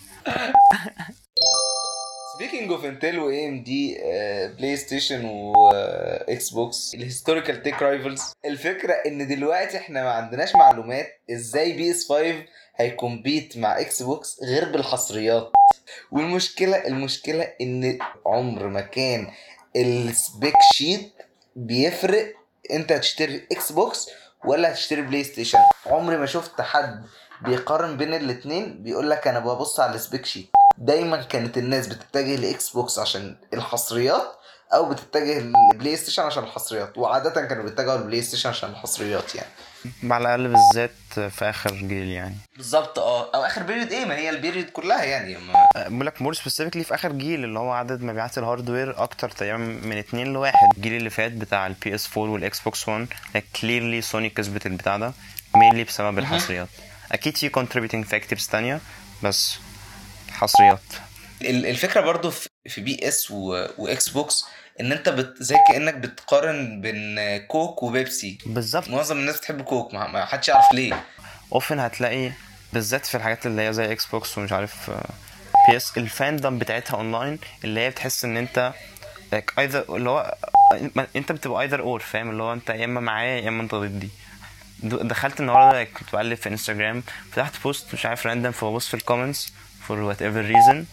سبيكينج 2.37 2.71
اوف 2.71 2.85
انتل 2.85 3.19
واي 3.19 3.47
ام 3.49 3.63
دي 3.63 3.97
بلاي 4.57 4.77
ستيشن 4.77 5.25
واكس 5.25 6.49
بوكس 6.49 6.95
الهيستوريكال 6.95 7.63
تيك 7.63 7.81
رايفلز 7.81 8.21
الفكرة 8.45 8.93
إن 8.93 9.27
دلوقتي 9.27 9.77
إحنا 9.77 10.03
ما 10.03 10.09
عندناش 10.11 10.55
معلومات 10.55 11.07
إزاي 11.31 11.73
PS5 11.73 12.09
هي 12.09 12.35
compete 12.75 13.57
مع 13.57 13.79
Xbox 13.79 14.39
غير 14.43 14.71
بالحصريات. 14.71 15.51
والمشكلة 16.11 16.87
المشكلة 16.87 17.43
إن 17.61 17.99
عمر 18.25 18.67
ما 18.67 18.81
كان 18.81 19.27
ال 19.75 19.91
spec 19.91 20.55
sheet 20.73 21.13
بيفرق 21.55 22.33
أنت 22.71 22.91
هتشتري 22.91 23.47
Xbox 23.51 24.09
ولا 24.45 24.71
هتشتري 24.71 25.01
PlayStation 25.01 25.59
عمري 25.85 26.17
ما 26.17 26.25
شفت 26.25 26.61
حد 26.61 27.03
بيقارن 27.41 27.97
بين 27.97 28.13
الاتنين 28.13 28.83
بيقول 28.83 29.09
لك 29.09 29.27
أنا 29.27 29.39
ببص 29.39 29.79
على 29.79 29.95
ال 29.95 30.01
spec 30.01 30.25
sheet 30.25 30.47
دايما 30.77 31.21
كانت 31.23 31.57
الناس 31.57 31.87
بتتجه 31.87 32.35
ل 32.35 32.69
Xbox 32.69 32.99
عشان 32.99 33.35
الحصريات 33.53 34.33
أو 34.73 34.89
بتتجه 34.89 35.39
لل 35.39 35.95
PlayStation 35.97 36.23
عشان 36.23 36.43
الحصريات 36.43 36.97
وعاده 36.97 37.45
كانوا 37.45 37.63
بيتجهوا 37.63 37.97
لل 37.97 38.21
PlayStation 38.21 38.49
عشان 38.49 38.69
الحصريات 38.69 39.35
يعني. 39.35 39.49
على 40.03 40.21
الأقل 40.35 40.47
بالذات 40.53 41.31
في 41.33 41.49
آخر 41.49 41.71
جيل 41.73 42.07
يعني. 42.07 42.35
بالظبط 42.57 42.99
آه 42.99 43.35
أو 43.35 43.41
آخر 43.45 43.63
period 43.63 43.91
إيه؟ 43.91 44.05
ما 44.05 44.15
هي 44.15 44.29
ال 44.29 44.35
period 44.35 44.69
كلها 44.69 45.03
يعني. 45.03 45.37
ما 45.37 45.53
بقول 45.87 46.05
لك 46.05 46.21
more 46.21 46.33
specifically 46.33 46.83
في 46.83 46.95
آخر 46.95 47.11
جيل 47.11 47.43
اللي 47.43 47.59
هو 47.59 47.71
عدد 47.71 48.01
مبيعات 48.01 48.37
ال 48.37 48.44
hardware 48.44 49.03
أكتر 49.03 49.29
تقريبا 49.29 49.57
من 49.57 49.97
اتنين 49.97 50.33
لواحد. 50.33 50.67
الجيل 50.77 50.93
اللي 50.93 51.09
فات 51.09 51.31
بتاع 51.31 51.67
ال 51.67 51.74
PS4 51.74 51.95
وال 51.95 52.09
Xbox 52.17 52.89
One 52.89 53.07
clearly 53.61 54.01
سوني 54.01 54.29
كسبت 54.29 54.65
البتاع 54.65 54.97
ده 54.97 55.13
mainly 55.55 55.83
بسبب 55.83 56.19
الحصريات. 56.19 56.67
أكيد 57.11 57.37
في 57.37 57.49
contributing 57.49 58.07
factors 58.09 58.49
تانية 58.51 58.79
بس 59.23 59.57
حصريات. 60.37 60.79
ال- 61.41 61.65
الفكرة 61.65 62.01
برضو 62.01 62.31
في 62.67 62.81
PS 62.81 63.07
و 63.07 63.31
Xbox 63.31 64.45
إن 64.79 64.91
أنت 64.91 65.09
بت... 65.09 65.33
زي 65.43 65.55
كأنك 65.69 65.93
بتقارن 65.93 66.81
بين 66.81 67.17
كوك 67.47 67.83
وبيبسي. 67.83 68.37
بالظبط. 68.45 68.89
معظم 68.89 69.17
الناس 69.17 69.37
بتحب 69.37 69.61
كوك 69.61 69.93
ما 69.93 70.25
حدش 70.25 70.47
يعرف 70.47 70.65
ليه. 70.73 71.05
Often 71.53 71.79
هتلاقي 71.79 72.31
بالذات 72.73 73.05
في 73.05 73.15
الحاجات 73.17 73.45
اللي 73.45 73.61
هي 73.67 73.73
زي 73.73 73.91
Xbox 73.91 74.37
ومش 74.37 74.51
عارف 74.51 74.91
PS 75.69 75.97
ال 75.97 76.06
fandom 76.06 76.59
بتاعتها 76.59 76.95
أونلاين 76.97 77.39
اللي 77.63 77.79
هي 77.79 77.89
بتحس 77.89 78.25
إن 78.25 78.37
أنت 78.37 78.73
either 79.33 79.89
اللي 79.89 80.09
هو 80.09 80.35
أنت 81.15 81.31
بتبقى 81.31 81.61
either 81.61 81.79
or 81.81 81.99
فاهم؟ 81.99 82.29
اللي 82.29 82.43
هو 82.43 82.53
أنت 82.53 82.69
يا 82.69 82.85
إما 82.85 82.99
معايا 82.99 83.41
يا 83.41 83.49
إما 83.49 83.63
أنت 83.63 83.75
ضدي. 83.75 84.09
دخلت 84.83 85.39
النهارده 85.39 85.83
كنت 85.83 86.13
بقلب 86.13 86.37
في 86.37 86.49
انستجرام 86.49 87.03
فتحت 87.31 87.53
post 87.63 87.93
مش 87.93 88.05
عارف 88.05 88.27
random 88.27 88.51
فببص 88.51 88.87
في 88.87 88.93
ال 88.93 89.53
comments 89.87 89.99
for 89.99 90.21
whatever 90.21 90.41
reason 90.41 90.85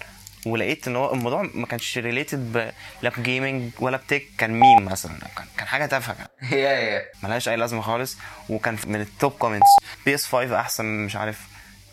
ولقيت 0.47 0.89
إن 0.89 0.97
هو 0.97 1.13
الموضوع 1.15 1.43
ما 1.55 1.67
كانش 1.67 1.99
related 1.99 2.73
لا 3.03 3.11
ب 3.17 3.25
gaming 3.25 3.73
ولا 3.79 3.97
ب 3.97 4.03
tech 4.03 4.27
كان 4.39 4.61
ميم 4.61 4.85
مثلا 4.85 5.19
كان 5.37 5.47
كان 5.59 5.67
حاجة 5.67 5.87
تافهة 5.87 6.29
يا 6.53 6.57
يا 6.57 7.03
ملهاش 7.23 7.49
أي 7.49 7.57
لازمة 7.57 7.83
خالص 7.83 8.17
وكان 8.49 8.79
من 8.87 9.01
ال 9.01 9.09
top 9.09 9.33
comments 9.33 9.67
PS5 10.07 10.61
أحسن 10.61 10.85
مش 10.85 11.17
عارف 11.17 11.41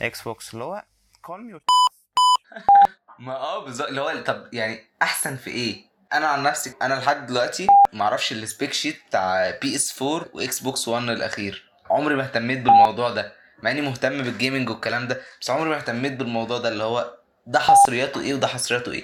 Xbox 0.01 0.53
اللي 0.53 0.63
هو 0.65 0.83
cool 1.21 1.43
man 1.43 1.59
ما 3.19 3.35
آه 3.35 3.63
بالظبط. 3.65 3.87
اللي 3.87 4.01
هو 4.01 4.23
طب 4.25 4.47
يعني 4.53 4.79
أحسن 5.01 5.35
في 5.37 5.49
إيه؟ 5.49 5.83
أنا 6.13 6.27
عن 6.27 6.43
نفسي 6.43 6.73
أنا 6.81 6.93
لحد 6.93 7.25
دلوقتي 7.27 7.67
ما 7.93 8.03
أعرفش 8.03 8.31
ال 8.31 8.40
spec 8.40 8.73
sheet 8.73 9.01
بتاع 9.07 9.51
PS4 9.61 10.01
و 10.01 10.25
Xbox 10.33 10.87
One 10.87 11.03
الأخير. 11.09 11.71
عمري 11.89 12.15
ما 12.15 12.23
اهتميت 12.23 12.59
بالموضوع 12.59 13.09
ده. 13.09 13.33
مع 13.63 13.71
إني 13.71 13.81
مهتم 13.81 14.21
بال 14.21 14.33
gaming 14.33 14.69
والكلام 14.69 15.07
ده 15.07 15.21
بس 15.41 15.49
عمري 15.49 15.69
ما 15.69 15.77
اهتميت 15.77 16.13
بالموضوع 16.13 16.57
ده 16.57 16.69
اللي 16.69 16.83
هو 16.83 17.13
ده 17.47 17.59
حصرياته 17.59 18.21
إيه 18.21 18.33
وده 18.33 18.47
حصرياته 18.47 18.91
إيه. 18.91 19.03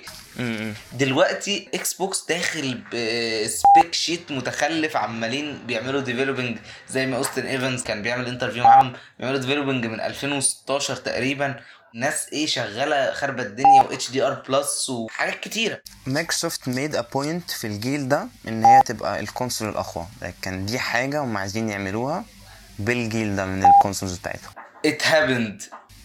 دلوقتي 0.93 1.69
Xbox 1.73 2.25
داخل 2.29 2.81
ب 2.93 3.13
spec 3.13 3.93
sheet 3.93 4.31
متخلف 4.31 4.95
عمالين 4.97 5.59
بيعملوا 5.67 6.01
developing 6.01 6.57
زي 6.89 7.05
ما 7.05 7.17
Austin 7.17 7.45
Evans 7.45 7.83
كان 7.83 8.01
بيعمل 8.01 8.27
interview 8.27 8.63
معاهم 8.63 8.93
بيعملوا 9.19 9.39
developing 9.39 9.85
من 9.85 10.01
2016 10.01 10.95
تقريبا. 10.95 11.59
ناس 11.95 12.27
إيه 12.33 12.45
شغالة 12.45 13.13
خربت 13.13 13.45
الدنيا 13.45 13.81
و 13.83 13.91
HDR 13.93 14.43
plus 14.49 14.89
وحاجات 14.89 15.39
كتيرة. 15.39 15.81
مايكروسوفت 16.07 16.67
made 16.67 16.95
a 16.95 17.01
point 17.13 17.51
في 17.51 17.67
الجيل 17.67 18.09
ده 18.09 18.27
إن 18.47 18.65
هي 18.65 18.81
تبقى 18.85 19.19
ال 19.19 19.25
console 19.25 19.69
الأقوى. 19.69 20.05
كان 20.41 20.65
دي 20.65 20.79
حاجة 20.79 21.19
هم 21.23 21.37
عايزين 21.37 21.69
يعملوها. 21.69 22.25
بالجيل 22.79 23.35
ده 23.35 23.45
من 23.45 23.65
ال 23.65 23.71
consoles 23.71 24.17
بتاعتهم. 24.17 24.51
It 24.85 25.07
happened 25.07 25.63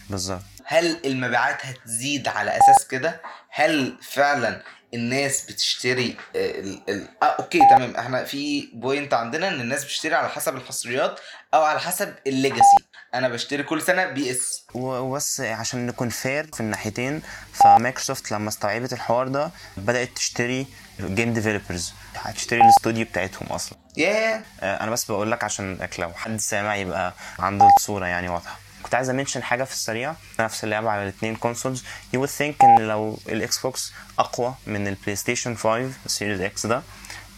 بالظبط. 0.09 0.41
هل 0.65 0.97
المبيعات 1.05 1.65
هتزيد 1.65 2.27
على 2.27 2.51
أساس 2.51 2.87
كده؟ 2.87 3.21
هل 3.49 3.97
فعلا 4.01 4.61
الناس 4.93 5.45
بتشتري 5.45 6.17
آه، 6.35 6.59
ال 6.59 6.81
ال 6.89 7.07
آه 7.23 7.25
okay 7.25 7.59
تمام. 7.69 7.95
إحنا 7.95 8.23
في 8.23 8.69
point 8.73 9.13
عندنا 9.13 9.47
إن 9.47 9.61
الناس 9.61 9.83
بتشتري 9.83 10.15
على 10.15 10.29
حسب 10.29 10.55
الحصريات 10.55 11.19
أو 11.53 11.63
على 11.63 11.79
حسب 11.79 12.13
ال 12.27 12.34
legacy 12.34 12.77
أنا 13.13 13.27
بشتري 13.29 13.63
كل 13.63 13.81
سنة 13.81 14.05
بي 14.05 14.31
إس. 14.31 14.65
وبس 14.73 15.41
عشان 15.41 15.85
نكون 15.87 16.09
fair 16.09 16.49
في 16.53 16.59
الناحيتين 16.59 17.21
فمايكروسوفت 17.53 18.31
لما 18.31 18.49
استوعبت 18.49 18.93
الحوار 18.93 19.27
ده 19.27 19.51
بدأت 19.77 20.09
تشتري 20.15 20.67
game 20.99 21.33
developers 21.33 21.93
هتشتري 22.15 22.61
الاستوديو 22.61 23.05
بتاعتهم 23.05 23.47
أصلا. 23.47 23.77
ياه 23.97 24.41
آه، 24.61 24.83
أنا 24.83 24.91
بس 24.91 25.05
بقول 25.05 25.31
لك 25.31 25.43
عشان 25.43 25.87
لو 25.99 26.13
حد 26.13 26.39
سامع 26.39 26.75
يبقى 26.75 27.13
عنده 27.39 27.67
الصورة 27.77 28.05
يعني 28.05 28.29
واضحة. 28.29 28.59
كنت 28.83 28.95
عايز 28.95 29.09
أ 29.09 29.13
mention 29.13 29.43
حاجة 29.43 29.63
في 29.63 29.71
السريع. 29.73 30.13
نفس 30.39 30.63
اللعبة 30.63 30.89
على 30.89 31.03
الاثنين 31.03 31.35
consoles 31.35 31.83
you 32.13 32.19
would 32.19 32.29
think 32.29 32.63
إن 32.63 32.87
لو 32.87 33.19
ال 33.29 33.59
Xbox 33.59 33.93
أقوى 34.19 34.55
من 34.67 34.87
ال 34.87 35.15
PlayStation 35.15 35.55
5 35.55 35.91
Series 36.07 36.41
X 36.41 36.65
ده 36.65 36.81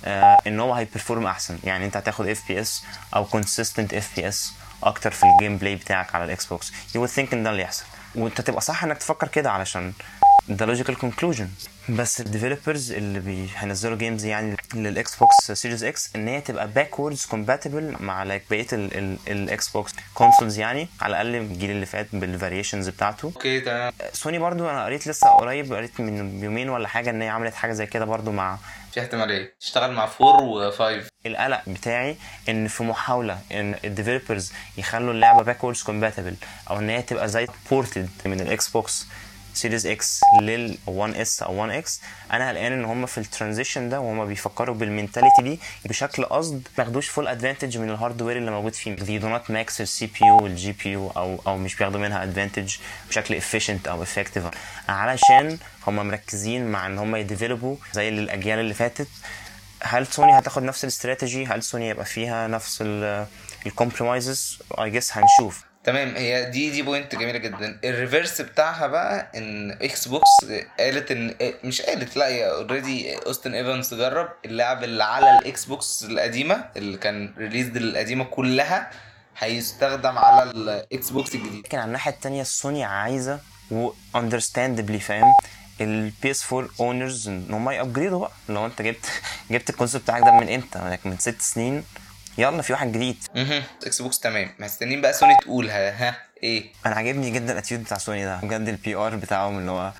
آه 0.05 0.37
إن 0.47 0.59
هو 0.59 0.73
هي 0.73 0.85
perform 0.85 1.27
أحسن. 1.27 1.59
يعني 1.63 1.85
أنت 1.85 1.97
هتاخد 1.97 2.27
اف 2.27 2.47
بي 2.47 2.61
اس 2.61 2.83
أو 3.15 3.25
كونسيستنت 3.25 3.93
اف 3.93 4.09
بي 4.15 4.27
اس 4.27 4.51
أكتر 4.83 5.11
في 5.11 5.23
ال 5.23 5.57
gameplay 5.57 5.75
بتاعك 5.75 6.15
على 6.15 6.23
ال 6.25 6.45
Xbox. 6.45 6.73
You 6.95 7.07
think 7.07 7.33
إن 7.33 7.43
ده 7.43 7.49
اللي 7.49 7.61
يحصل. 7.61 7.85
وأنت 8.15 8.41
تبقى 8.41 8.61
صح 8.61 8.83
إنك 8.83 8.97
تفكر 8.97 9.27
كده 9.27 9.51
علشان 9.51 9.93
ده 10.49 10.65
logical 10.65 10.95
conclusion 10.97 11.49
بس 11.89 12.21
ال 12.21 12.28
developers 12.28 12.91
اللي 12.91 13.19
بي- 13.19 13.49
هينزلوا 13.55 13.97
games 13.97 14.25
يعني 14.25 14.57
لل 14.73 15.15
Xbox 15.15 15.51
Series 15.51 15.83
X 15.83 16.09
إن 16.15 16.27
هي 16.27 16.41
تبقى 16.41 16.67
backwards 16.67 17.25
compatible 17.25 17.95
مع 17.99 18.25
like 18.25 18.41
بقية 18.49 18.67
ال 19.27 19.69
Xbox 19.69 19.93
consoles 20.13 20.59
يعني 20.59 20.87
على 21.01 21.11
الأقل 21.11 21.35
الجيل 21.35 21.71
اللي 21.71 21.85
فات 21.85 22.07
بال 22.13 22.26
variations 22.26 22.89
بتاعته. 22.89 23.25
okay 23.35 23.59
تمام. 23.59 23.93
سوني 24.13 24.37
برضو 24.39 24.69
أنا 24.69 24.85
قريت 24.85 25.07
لسه 25.07 25.29
قريب 25.29 25.73
قريت 25.73 25.99
من 25.99 26.43
يومين 26.43 26.69
ولا 26.69 26.87
حاجة 26.87 27.09
إن 27.09 27.21
هي 27.21 27.29
عملت 27.29 27.53
حاجة 27.53 27.71
زي 27.73 27.85
كده 27.85 28.05
برضو 28.05 28.31
مع 28.31 28.57
في 28.93 28.99
احتماليه 29.01 29.55
تشتغل 29.59 29.91
مع 29.91 30.09
4 30.21 30.71
و5 30.71 31.03
القلق 31.25 31.61
بتاعي 31.67 32.17
إن 32.49 32.67
في 32.67 32.83
محاولة 32.83 33.39
إن 33.51 33.75
ال 33.83 33.90
developers 33.90 34.51
يخلوا 34.77 35.13
اللعبة 35.13 35.43
backwards 35.43 35.83
compatible 35.83 36.35
أو 36.69 36.79
إن 36.79 36.89
هي 36.89 37.01
تبقى 37.01 37.27
زي 37.27 37.47
ported 37.71 38.09
من 38.25 38.41
ال 38.41 38.67
Xbox 38.69 39.05
Series 39.55 39.87
X 39.87 40.21
لل 40.41 40.77
One 40.87 41.13
S 41.15 41.43
أو 41.43 41.53
One 41.61 41.71
X 41.71 42.01
أنا 42.31 42.49
قلقان 42.49 42.71
إن 42.73 42.85
هم 42.85 43.05
في 43.05 43.17
ال 43.17 43.24
transition 43.24 43.89
ده 43.89 43.99
وهم 43.99 44.25
بيفكروا 44.25 44.75
بال 44.75 44.87
mentality 44.87 45.41
دي 45.41 45.59
بشكل 45.85 46.25
قصد 46.25 46.67
ما 46.77 46.83
ياخدوش 46.83 47.09
full 47.09 47.27
advantage 47.27 47.77
من 47.77 47.89
ال 47.89 47.95
hardware 47.95 48.37
اللي 48.37 48.51
موجود 48.51 48.75
فيه. 48.75 48.95
They 48.95 49.21
do 49.21 49.25
not 49.25 49.51
max 49.51 49.81
ال 49.81 50.05
CPU 50.05 50.25
وال 50.27 50.71
GPU 50.71 51.09
أو 51.09 51.41
أو 51.47 51.57
مش 51.57 51.75
بياخدوا 51.75 51.99
منها 51.99 52.23
advantage 52.23 52.75
بشكل 53.09 53.41
efficient 53.41 53.87
أو 53.87 54.05
effective. 54.05 54.55
علشان 54.89 55.57
هم 55.87 55.95
مركزين 56.07 56.71
مع 56.71 56.85
إن 56.87 56.97
هم 56.97 57.15
ي 57.15 57.22
develop 57.22 57.69
وا 57.69 57.75
زي 57.93 58.09
الاجيال 58.09 58.59
اللي 58.59 58.73
فاتت. 58.73 59.07
هل 59.83 60.07
سوني 60.07 60.39
هتاخد 60.39 60.63
نفس 60.63 60.83
الاستراتيجي؟ 60.83 61.45
هل 61.45 61.63
سوني 61.63 61.89
يبقى 61.89 62.05
فيها 62.05 62.47
نفس 62.47 62.83
ال 63.65 63.73
compromises 63.73 64.59
I 64.79 64.89
guess 64.89 65.11
هنشوف. 65.17 65.63
تمام 65.85 66.15
هي 66.15 66.45
دي 66.49 66.69
دي 66.69 66.81
point 66.81 67.15
جميلة 67.15 67.37
جدا. 67.37 67.79
ال 67.83 67.91
reverse 67.91 68.41
بتاعها 68.41 68.87
بقى 68.87 69.31
إن 69.35 69.71
Xbox 69.71 70.29
قالت 70.79 71.11
إن 71.11 71.35
مش 71.63 71.81
قالت 71.81 72.17
لا 72.17 72.27
هي 72.27 72.49
already 72.51 73.15
Austin 73.15 73.53
Evans 73.53 73.93
جرب 73.93 74.29
اللعب 74.45 74.83
اللي 74.83 75.03
على 75.03 75.39
ال 75.39 75.65
Xbox 75.65 76.03
القديمة 76.09 76.65
اللي 76.77 76.97
كان 76.97 77.33
released 77.37 77.77
القديمة 77.77 78.23
كلها 78.23 78.91
هيستخدم 79.37 80.17
على 80.17 80.43
ال 80.51 81.09
Xbox 81.09 81.35
الجديد. 81.35 81.65
لكن 81.65 81.77
على 81.77 81.87
الناحية 81.87 82.11
التانية 82.11 82.43
سوني 82.43 82.83
عايزة 82.83 83.39
و 83.71 83.89
understandably 84.17 84.97
فاهم؟ 85.01 85.33
ال 85.81 86.31
PS4 86.31 86.53
owners 86.53 87.27
إن 87.27 87.47
هم 87.51 87.69
ي 87.69 87.75
upgrade 87.75 88.14
وا 88.14 88.19
بقى. 88.19 88.31
لو 88.49 88.65
أنت 88.65 88.81
جبت 88.81 89.05
جبت 89.51 89.69
ال 89.69 89.73
console 89.73 90.01
بتاعك 90.01 90.21
ده 90.23 90.31
من 90.31 90.49
إمتى؟ 90.53 90.97
من 91.05 91.17
ست 91.17 91.41
سنين. 91.41 91.83
يلا 92.37 92.61
في 92.61 92.73
واحد 92.73 92.91
جديد. 92.91 93.17
أها 93.35 93.63
Xbox 93.85 94.19
تمام. 94.19 94.49
مستنيين 94.59 95.01
بقى 95.01 95.13
سوني 95.13 95.33
تقول 95.41 95.69
ها, 95.69 96.09
ها 96.09 96.17
إيه؟ 96.43 96.65
أنا 96.85 96.95
عاجبني 96.95 97.31
جدا 97.31 97.53
ال 97.53 97.57
attitude 97.57 97.83
بتاع 97.83 97.97
سوني 97.97 98.25
ده. 98.25 98.37
بجد 98.43 98.67
ال 98.67 98.95
PR 98.95 99.15
بتاعهم 99.15 99.57
اللي 99.57 99.71
هو 99.71 99.91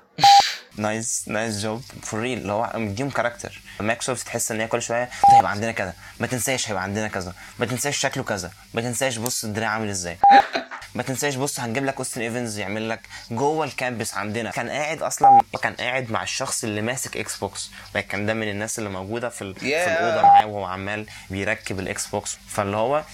nice 0.76 1.24
nice 1.28 1.60
job 1.62 1.82
for 2.02 2.20
real 2.20 2.38
اللي 2.38 2.52
هو 2.52 2.70
مديهم 2.74 3.10
character 3.10 3.60
مايكروسوفت 3.80 4.26
تحس 4.26 4.50
إن 4.52 4.60
هي 4.60 4.66
كل 4.66 4.82
شوية 4.82 5.04
ده 5.04 5.36
هيبقى 5.36 5.50
عندنا 5.50 5.72
كذا. 5.72 5.92
ما 6.20 6.26
تنساش 6.26 6.68
هيبقى 6.70 6.82
عندنا 6.82 7.08
كذا. 7.08 7.34
ما 7.58 7.66
تنساش 7.66 7.96
شكله 7.98 8.24
كذا. 8.24 8.50
ما 8.74 8.80
تنساش 8.80 9.16
بص 9.16 9.44
الدراع 9.44 9.68
عامل 9.68 9.88
إزاي. 9.88 10.16
ما 10.96 11.02
تنساش 11.02 11.34
بص 11.34 11.60
هنجيب 11.60 11.84
لك 11.84 11.96
Austin 11.96 12.20
Evans 12.20 12.58
يعمل 12.58 12.88
لك 12.88 13.00
جوه 13.30 13.64
ال 13.66 13.73
campus 13.73 14.14
عندنا. 14.14 14.50
كان 14.50 14.68
قاعد 14.70 15.02
أصلا 15.02 15.40
كان 15.62 15.74
قاعد 15.74 16.10
مع 16.10 16.22
الشخص 16.22 16.64
اللي 16.64 16.82
ماسك 16.82 17.16
Xbox 17.16 17.70
كان 18.08 18.26
ده 18.26 18.34
من 18.34 18.48
الناس 18.48 18.78
اللي 18.78 18.90
موجودة 18.90 19.28
في, 19.28 19.42
ال... 19.42 19.54
في 19.54 19.60
Yeah. 19.60 19.88
الأوضة 19.88 20.22
معاه 20.22 20.46
وهو 20.46 20.64
عمال 20.64 21.06
بيركب 21.30 21.80
ال 21.80 22.06
Xbox 22.06 22.38
فاللي 22.48 22.76
هو 22.76 23.04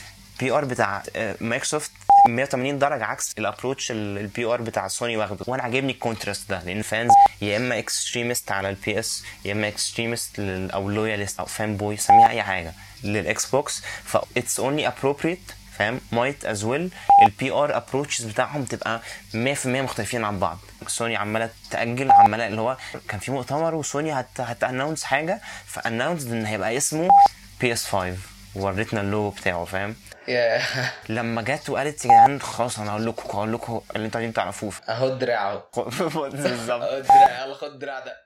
PR 0.40 0.64
بتاع 0.64 1.02
آه، 1.16 1.36
مايكروسوفت 1.40 1.90
180 2.28 2.78
درجة 2.78 3.04
عكس 3.04 3.32
ال 3.38 3.44
approach 3.44 3.90
ال 3.90 4.44
PR 4.44 4.62
بتاع 4.62 4.88
سوني 4.88 5.16
واخده. 5.16 5.44
وأنا 5.48 5.62
عاجبني 5.62 5.92
ال 5.92 5.98
contrast 5.98 6.50
ده 6.50 6.62
لأن 6.62 6.82
fans 6.82 7.10
يا 7.42 7.56
إما 7.56 7.78
extremist 7.78 8.52
على 8.52 8.68
ال 8.70 8.98
PS 8.98 9.24
يا 9.44 9.52
إما 9.52 9.68
extremist 9.68 10.30
أو 10.74 10.90
loyalist 10.90 11.38
أو 11.40 11.46
fanboy 11.46 11.96
سميها 11.96 12.28
أي 12.28 12.42
حاجة 12.42 12.72
لل 13.04 13.46
Xbox 13.46 13.82
ف 14.04 14.16
it's 14.36 14.60
only 14.60 14.86
appropriate 14.88 15.40
فاهم؟ 15.78 16.00
Might 16.12 16.44
as 16.44 16.64
well 16.64 16.90
ال 17.22 17.50
PR 17.50 17.76
approaches 17.76 18.24
بتاعهم 18.24 18.64
تبقى 18.64 19.00
100% 19.32 19.66
مختلفين 19.66 20.24
عن 20.24 20.38
بعض. 20.38 20.58
سوني 20.86 21.16
عمالة 21.16 21.50
تأجل 21.70 22.10
عمالة 22.10 22.46
اللي 22.46 22.60
هو 22.60 22.76
كان 23.08 23.20
في 23.20 23.30
مؤتمر 23.32 23.74
وسوني 23.74 24.12
هت 24.12 24.40
هت 24.40 24.53
announce 24.53 25.04
حاجة 25.04 25.40
ف 25.66 25.73
announce 25.73 26.26
إن 26.26 26.46
هيبقى 26.46 26.76
اسمه 26.76 27.08
PS 27.60 27.86
5 27.86 28.16
وريتنا 28.54 29.00
اللوجو 29.00 29.30
بتاعه 29.30 29.64
فاهم؟ 29.64 29.96
يا 30.28 30.62
لما 31.08 31.42
جت 31.42 31.70
وقالت 31.70 32.04
يا 32.04 32.10
جدعان 32.10 32.40
خلاص 32.40 32.78
أنا 32.78 32.90
هقول 32.90 33.06
لكم 33.06 33.28
هقول 33.38 33.52
لكم 33.52 33.80
اللي 33.96 34.06
أنتوا 34.06 34.20
عايزين 34.20 34.34
تعرفوه. 34.34 34.72
أهو 34.88 35.08
الدراع 35.08 35.52
اهو 35.52 35.62
بالظبط. 36.30 36.82
أهو 36.82 36.96
الدراع 36.96 37.44
يلا 37.44 37.54
خد 37.54 37.68
الدراع 37.72 38.00
ده. 38.00 38.21